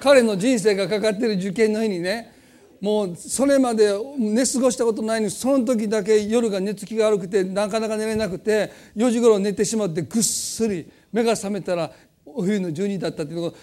[0.00, 2.32] 彼の人生がかかってる受験の日にね
[2.80, 11.90] もうそれまで寝過ごしたことないのにその時だけ夜が寝つきが悪くてなかなか寝れなくて4時頃寝てしまってぐっすり目が覚めたら
[12.24, 13.56] お昼の12時だったっていうのを考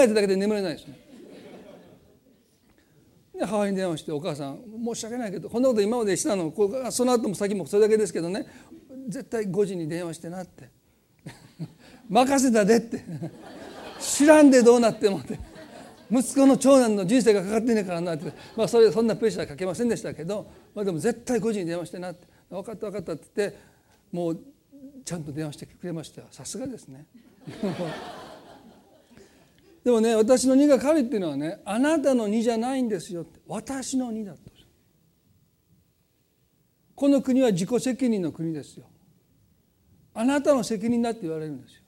[0.00, 0.98] えただけで眠れないですね。
[3.34, 6.50] で母親に電話して「お母さん申し訳ないけどこんなこと今までしたの？
[6.90, 8.46] その後も先もそれだけですけどね
[9.08, 10.70] 絶対5時に電話してな」って
[12.08, 13.04] 「任せたで」って
[14.00, 15.38] 「知らんでどうなっても」って。
[16.12, 23.58] 息子の長男の人生がかかってんねんからなって、まあ、それそんなプレッシャーかけませんでしたけど、まあ、でも絶対5時に電話してなって「分かった分かった」って言って
[24.12, 24.40] もう
[25.06, 27.06] ちゃんと電話してくれましたさすがですね。
[29.82, 33.40] でもね私の荷が軽いっていうのはねあなたの荷じゃないんですよって。
[33.46, 34.52] 私の荷だと
[36.94, 38.86] この国は自己責任の国ですよ。
[40.14, 41.82] あなたの責任だって言われるんですよ。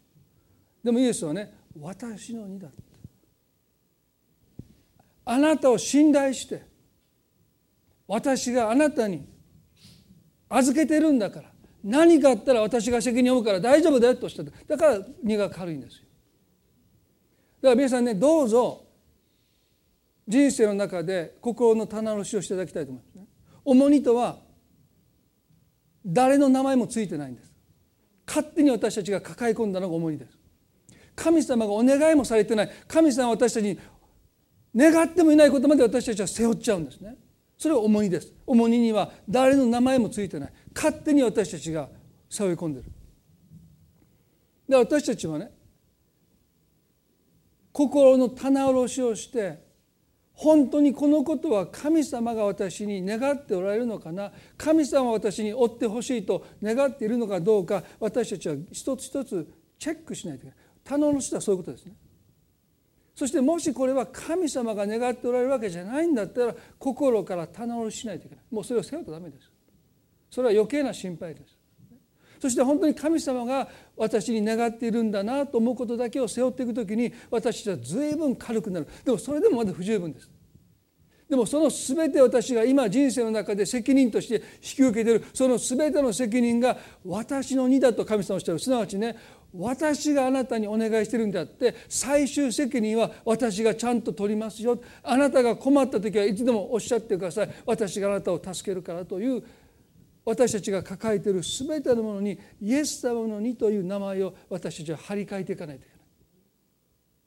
[0.83, 2.83] でもイエスはね私の荷だって。
[5.25, 6.63] あなたを信頼して
[8.07, 9.27] 私があなたに
[10.49, 11.51] 預けてるんだから
[11.83, 16.05] 何かあったら私が責任を負うから大丈夫だよとおっしゃっただから荷が軽いんですよ。
[17.63, 18.85] だから皆さんねどうぞ
[20.29, 23.27] 人生の中で心の棚卸しをしていただきたいと思いますね。
[23.65, 24.39] 重荷とは
[26.05, 27.54] 誰の名前もついてないんです。
[28.27, 30.39] 勝手に私たちが抱え込んだのが重荷です。
[31.15, 32.71] 神様がお願いもされてない。
[32.89, 33.79] 神様は私たちに
[34.75, 37.17] 願ってもいないことまで私たちは背負っちゃうんですね。
[37.57, 38.33] それは重荷です。
[38.47, 40.53] 重荷には誰の名前もついてない。
[40.75, 41.89] 勝手に私たちが
[42.29, 42.91] 背負い込んでる。
[44.69, 45.51] で私たちはね
[47.73, 49.64] 心の棚卸しをして
[50.35, 54.33] 本当にこのことは神様が私に願っておられるのかな？
[54.59, 60.57] 神様は私に追ってほしいと願っているのかどうか私たちは一つ一つチェックしないといけない。
[60.83, 61.93] 棚卸しはそういうことですね。
[63.15, 68.45] そしてもしこれは神様が願っておられるわけじゃないんだったら心から棚卸ししないといけない。
[68.51, 69.51] もうそれを背負うとダメです。
[70.31, 71.57] それは余計な心配です。
[72.41, 78.89] そして本当に神様が私に願っているんだなと思うことだけを背負っていく時に私は随分軽くなる。
[79.05, 80.31] でもそれでもまだ不十分です。
[81.29, 88.59] でもその全て私が今人生の中で責任として引き受けているその全ての責任が私の荷だと神様おっしゃる。
[88.59, 89.17] すなわちね
[89.57, 94.79] 私があなたにお願いしてるんであって最終責任は私がちゃんと取りますよ。
[95.03, 97.51] あなたが困った時はいつでもおっしゃってください。
[97.65, 99.43] 私があなたを助けるからという
[100.25, 106.07] 私たちが抱えている全てのものにイエス様の2という名前を私たちは張り替えていかないといけない。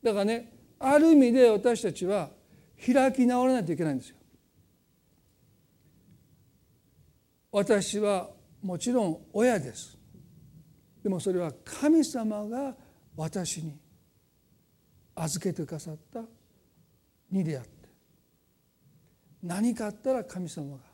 [0.03, 2.29] だからねある意味で私たちは
[2.83, 4.17] 開き直らないといけないんですよ。
[7.51, 8.29] 私は
[8.61, 9.97] もちろん親です。
[11.03, 12.75] でもそれは神様が
[13.15, 13.77] 私に
[15.15, 16.21] 預けてくださった
[17.31, 17.69] 2であって。
[19.43, 20.86] 何かあったら神様が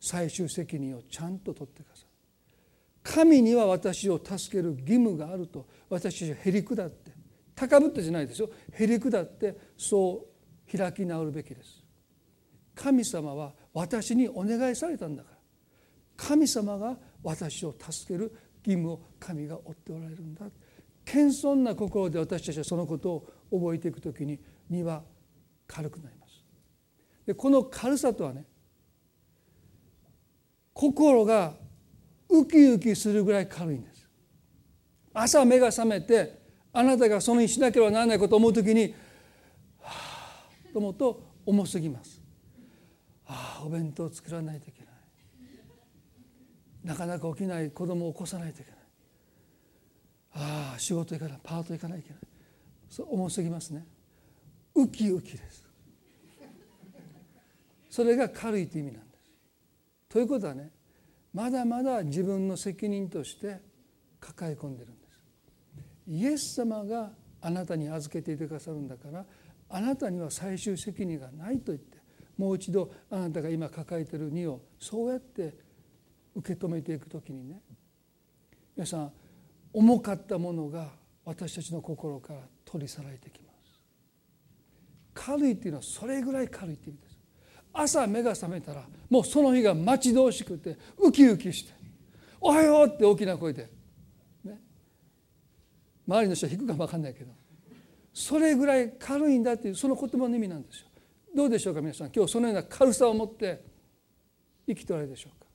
[0.00, 2.06] 最終責任をちゃんと取ってください。
[3.02, 7.12] 神には私を助ける義務があると私たちはへりくだって。
[7.54, 8.48] 高ぶってじゃないですよ。
[8.72, 10.26] へりくだってそ
[10.72, 11.84] う開き直るべきです。
[12.74, 15.36] 神様は私にお願いされたんだから。
[16.16, 18.32] 神様が私を助ける
[18.64, 20.46] 義務を神が負っておられるんだ。
[21.04, 24.38] 謙遜な心で私たちはそのことを覚えていくときに
[24.68, 25.02] 荷は
[25.66, 26.44] 軽くなります。
[27.26, 28.44] でこの軽さとはね
[30.80, 31.52] 心が
[32.30, 34.08] ウキウキするぐらい軽いんです。
[35.12, 36.40] 朝目が覚めて
[36.72, 38.94] あなたがその日しなければならないことを思う時に
[39.82, 42.22] はあと思うと重すぎます。
[43.26, 44.90] ああお弁当作らないといけない。
[46.82, 48.80] なかなか起きない子供を起こさないといけない。
[50.32, 52.20] ああ仕事行かないパート行かないといけない。
[52.88, 53.86] そう重すぎますね。
[54.74, 55.62] ウキウキです。
[57.90, 59.09] それが軽いという意味なんです。
[60.10, 60.70] ということはね
[61.32, 63.60] まだまだ自分の責任として
[64.18, 65.20] 抱え込んでるんです。
[66.08, 69.24] イエス様があなたに預けていてくださるんだから
[69.68, 71.98] あなたには最終責任がないと言って
[72.36, 75.54] もう一度あなたが今抱えている荷をそうやって
[76.34, 77.60] 受け止めていく時にね
[78.76, 79.12] 皆さん
[79.72, 80.88] 重かったものが
[81.24, 83.80] 私たちの心から取り去られてきます。
[85.14, 87.09] 軽いっていうのはそれぐらい軽いって意味です。
[87.72, 91.72] 朝目が覚めたらもうその日が待ち遠しくてウキウキして
[92.40, 93.70] 「おはよう!」って大きな声で、
[94.44, 94.60] ね、
[96.06, 97.32] 周りの人は引くかも分かんないけど
[98.12, 100.86] それぐらい軽いんだっていうその言葉の意味なんですよ。
[101.34, 103.62] どうでしょうか皆さん今日そのような軽さを持って
[104.66, 105.46] 生きておられるでしょうか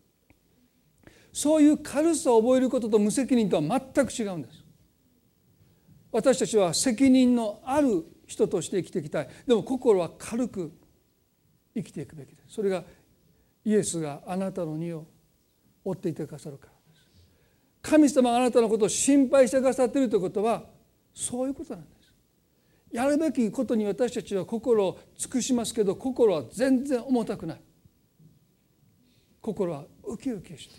[1.33, 3.61] そういう軽さを覚えることと無責任とは
[3.93, 4.63] 全く違うんです
[6.11, 10.71] 私たちは責任のある人として生きていきたいでも心は軽く
[11.75, 12.55] 生きていくべきです。
[12.55, 12.83] それが
[13.63, 15.05] イエスがあなたの荷を
[15.83, 17.05] 追っていてくださるからです。
[17.81, 20.63] 神様があなたのことを心配してくださっているということは
[21.13, 22.13] そういうことなんです。
[22.91, 27.61] やるべきことに私たちは心を尽くしますけど心は全然重たくない。
[29.41, 30.75] 心はウキウキして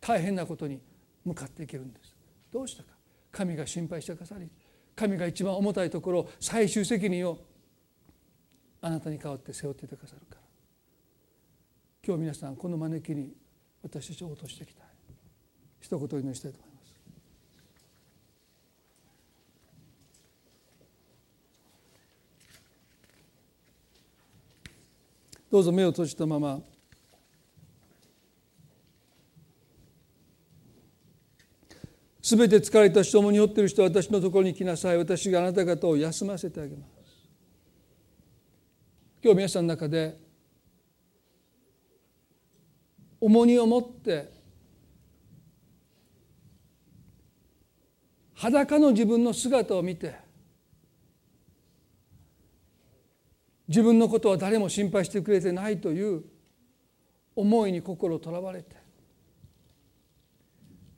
[0.00, 0.80] 大変なことに
[1.24, 2.14] 向かっていけるんです。
[2.50, 2.98] どうしたか。
[3.30, 4.48] 神が心配してくださり
[4.96, 7.38] 神が一番重たいところ最終責任を
[8.80, 10.40] あなたに代わって背負っていてくださるから。
[12.06, 13.32] 今日皆さんこの招きに
[13.82, 14.86] 私たちを落としていきたい。
[15.80, 16.92] 一言お祈りしたいと思います。
[25.50, 26.60] どうぞ目を閉じたまま。
[32.20, 34.98] すべて疲れたし共に酔っている人は私のところに来なさい。
[34.98, 36.97] 私があなた方を休ませてあげます。
[39.28, 40.16] 今日皆さんの中で
[43.20, 44.32] 重荷を持って
[48.32, 50.14] 裸の自分の姿を見て
[53.68, 56.24] 自分のことは誰も心配してくれてないという
[57.36, 58.76] 思いに心をとらわれて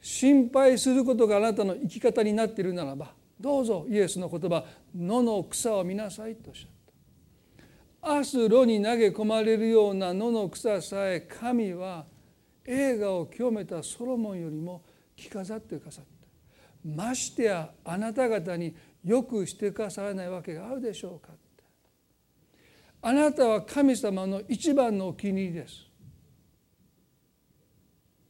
[0.00, 4.64] 心配することがあなたの生き方になっているならばどうぞイエスの言葉
[4.94, 6.79] 「野の草を見なさい」とおっしゃる。
[8.02, 12.06] アスロに投げ込まれるような野の草さえ神は
[12.64, 14.82] 映画を清めたソロモンよりも
[15.16, 16.10] 着飾ってくださった。
[16.82, 18.74] ましてやあなた方に
[19.04, 21.28] よくしてくださらないわけがあるでしょうか
[23.02, 25.90] あなたは神様の一番のお気に入りです。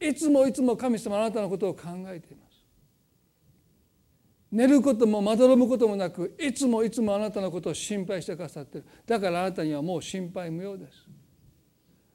[0.01, 2.40] いつもいつも神様あなたのことを考えています
[4.51, 8.87] 寝ることもまどろむこともなくいつもいつもあなたのことを心配してくださっている。
[9.05, 11.07] だからあなたにはもう心配無用です。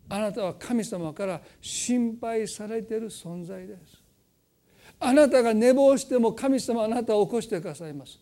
[0.08, 4.02] あなたは神様から心配されている存在です。
[5.00, 8.20] あなたが寝坊しても神様あなたを起こしてくださいます。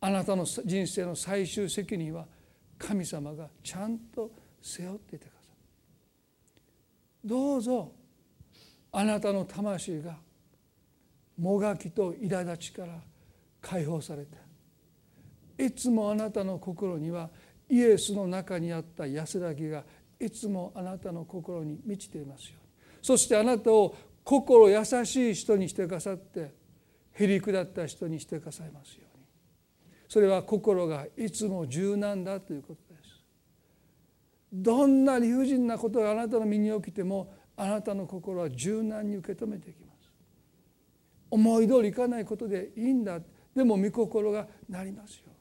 [0.00, 2.26] あなたの人生の最終責任は
[2.78, 5.52] 神様がちゃんと背負っていてくださ
[7.24, 7.28] い。
[7.28, 7.92] どうぞ
[8.90, 10.16] あなたの魂が
[11.38, 13.00] もがきと苛立ちから
[13.60, 14.36] 解放されて
[15.58, 17.30] いつもあなたの心には
[17.68, 19.84] イエスの中にあった安らぎが
[20.18, 22.72] いつもあなたの心に満ちていますように。
[23.02, 26.54] そしてあなたを心優しい人にしてくださって
[27.12, 29.24] へりくだった人にしてくださいますように。
[30.08, 33.02] それは心がいつも柔軟だということです。
[34.52, 39.81] どんな理不尽なことがあなたの身に起きてもあなたの心は柔軟に受け止めていき
[41.32, 43.18] 思い通りいかないことでいいんだ。
[43.54, 45.32] でも御心がなりますよ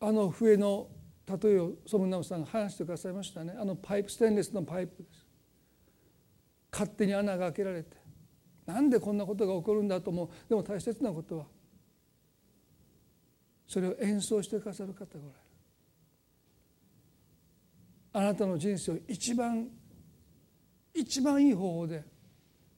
[0.00, 0.88] あの笛の
[1.26, 3.54] 例えをソムナムさんが話してくださいましたね。
[3.58, 5.26] あのパイプステンレスのパイプです。
[6.70, 7.96] 勝手に穴が開けられて。
[8.66, 10.28] なんでこんなことが起こるんだと思う。
[10.48, 11.46] でも大切なことは
[13.66, 15.34] それを演奏してくださる方がおられる。
[18.12, 19.68] あなたの人生を一番
[20.96, 22.04] 一番いい方法で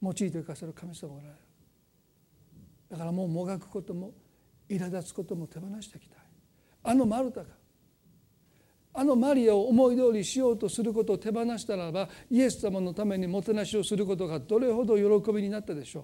[0.03, 1.35] 用いてくださる神様がおられる。
[2.91, 4.13] だからもうもがくことも
[4.69, 6.19] 苛立つことも手放していきたい。
[6.85, 7.47] あのマルタが
[8.95, 16.01] あのマリアを思い通りしようとすることを手放したならばイエス様のためにもてなしをすることがどれほど喜びになったでしょ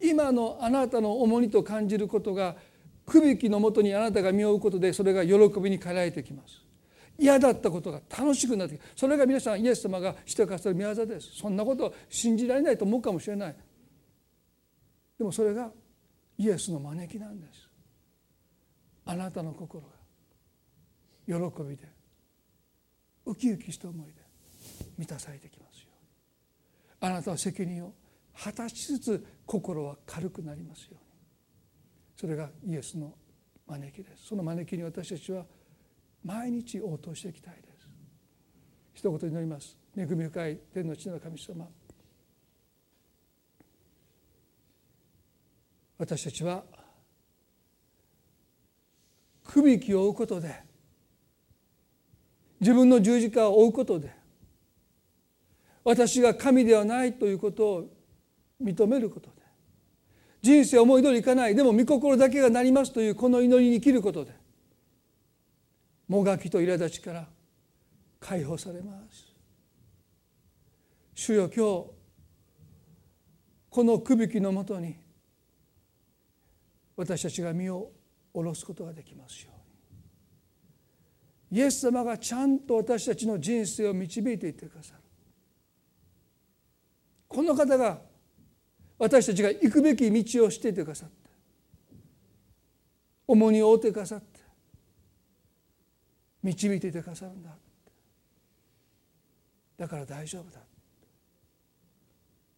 [0.00, 0.06] う。
[0.06, 2.56] 今のあなたの重荷と感じることが
[3.04, 6.61] くびきのもとにあなたが身を置くことでそれが喜びに変えられてきます。
[7.22, 11.30] 嫌だったことが楽しくなってそれが皆さんイエス様がしてくださる宮業です。
[11.36, 13.56] そんなこと信じられないと思うかもしれない。
[15.16, 15.70] でもそれが
[16.36, 17.68] イエスの招きなんです。
[19.04, 19.88] あなたの心が
[21.26, 21.88] 喜びで
[23.26, 24.14] ウキウキした思いで
[24.98, 25.86] 満たされてきますよ。
[27.00, 27.94] あなたは責任を
[28.36, 31.00] 果たしつつ心は軽くなりますように。
[32.16, 33.14] それがイエスの
[33.68, 34.26] 招きです。
[34.26, 35.46] その招きに私たちは
[36.24, 37.88] 毎日応答していきたいです。
[38.94, 39.76] 一言祈ります。
[39.96, 41.66] 恵み深い天の地の神様。
[45.98, 46.64] 私たちは
[49.44, 50.62] くびきを追うことで
[52.58, 54.10] 自分の十字架を追うことで
[55.84, 57.84] 私が神ではないということを
[58.60, 59.42] 認めることで
[60.40, 64.32] 人生思い通りいかないでも御心だけがなりますというこの祈りに生きることで
[66.12, 67.26] もがきと苛立ちから
[68.20, 69.32] 解放されます。
[71.14, 71.90] 主よ今日
[73.70, 74.94] このくびきのもとに
[76.96, 77.90] 私たちが身を
[78.34, 79.52] 下ろすことができますよ
[81.50, 81.62] うに。
[81.62, 85.00] イエス様がちゃんと私たちの人生を導いていってくださる。
[87.26, 88.02] この方が
[88.98, 91.16] 私たちが行くべき道をしていてくださって
[93.26, 94.31] 重荷を負ってくださって
[96.42, 97.50] 導いていてくださるんだ。
[99.76, 100.60] だから大丈夫だ。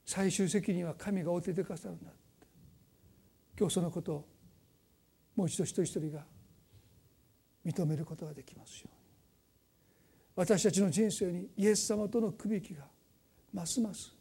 [0.06, 2.10] 最終責任は神が負っていてくださるんだ。
[3.58, 4.28] 今日そのことを
[5.36, 6.24] もう一度一人一人が
[7.64, 9.04] 認めることができますように。
[10.36, 12.84] 私たちの人生にイエス様とのくびきが
[13.52, 14.12] ますます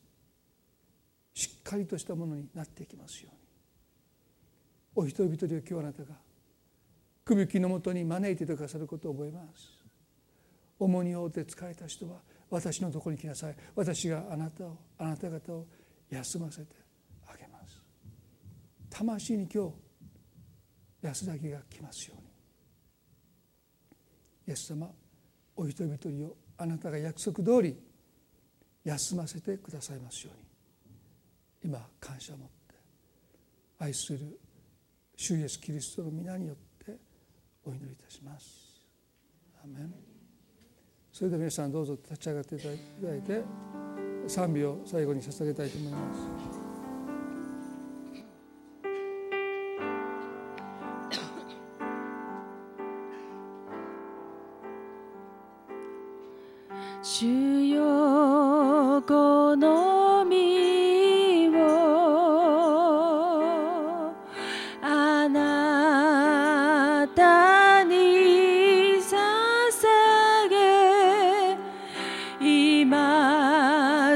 [1.33, 3.43] しっかりとしたものになっていきますように。
[4.95, 6.15] お一人一人を今日あなたが
[7.25, 9.83] くびきのもとに招いてくださることを覚えます。
[10.79, 12.17] 重荷を負って疲れた人は
[12.49, 13.55] 私のところに来なさい。
[13.75, 15.65] 私があなたをあなた方を
[16.09, 16.75] 休ませて
[17.27, 17.81] あげます。
[18.89, 19.73] 魂に今日
[21.01, 22.27] 安らぎが来ますように。
[24.47, 24.91] イエス様
[25.55, 27.75] お人一人をあなたが約束通り
[28.83, 30.43] 休ませてくださいますように。
[31.63, 32.53] 今感謝を持って
[33.79, 34.39] 愛する
[35.15, 36.72] 主イエスキリストの皆によって
[37.65, 38.81] お祈りいたします。
[39.63, 39.93] アメン
[41.11, 43.43] それでは皆さんどうぞ立ち上がっていただいて
[44.27, 46.62] 賛美を最後に捧げたいと思います。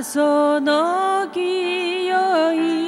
[0.10, 1.43] その清
[2.53, 2.86] い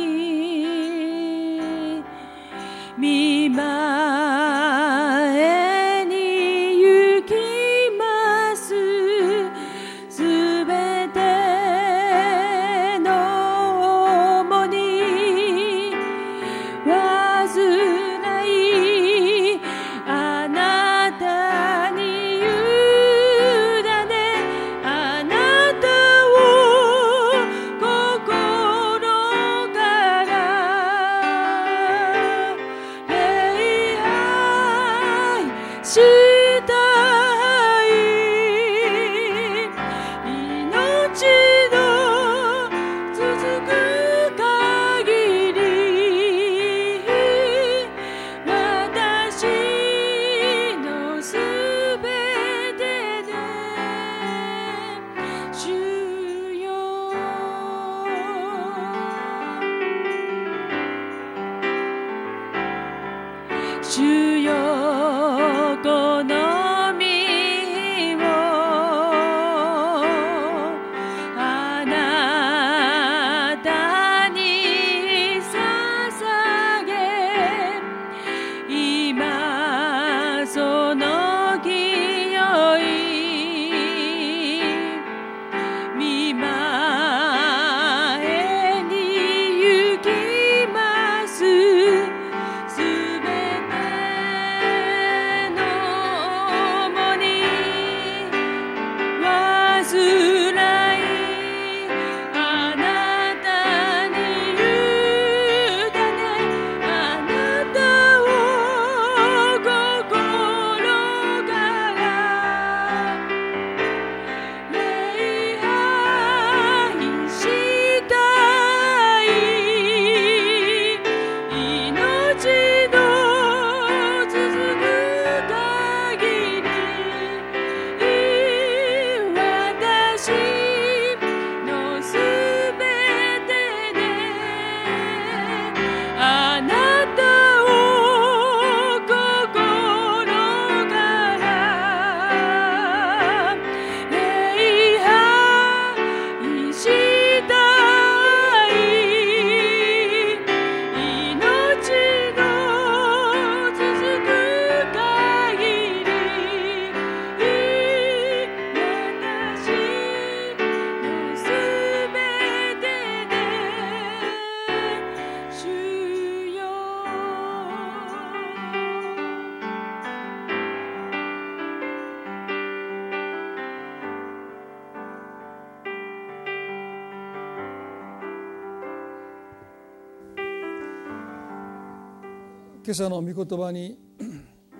[182.89, 183.99] 今朝の御言葉に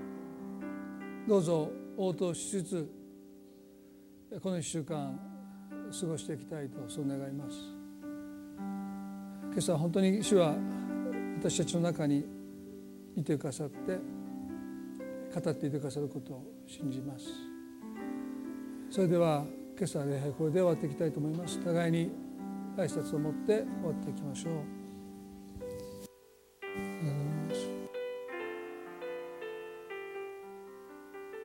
[1.30, 2.92] どうぞ応答しつつ
[4.42, 5.16] この1週間
[5.92, 7.56] 過ごしていきたいとそう願います。
[9.52, 10.56] 今朝本当に主は
[11.38, 12.26] 私たちの中に
[13.16, 14.00] いてくださって
[15.40, 17.26] 語っていてくださることを信じます。
[18.90, 19.46] それでは
[19.78, 21.60] 今朝礼拝これで終わっていきたいと思います。
[21.60, 22.10] 互いに
[22.76, 24.79] 挨拶を持って終わっていきましょう。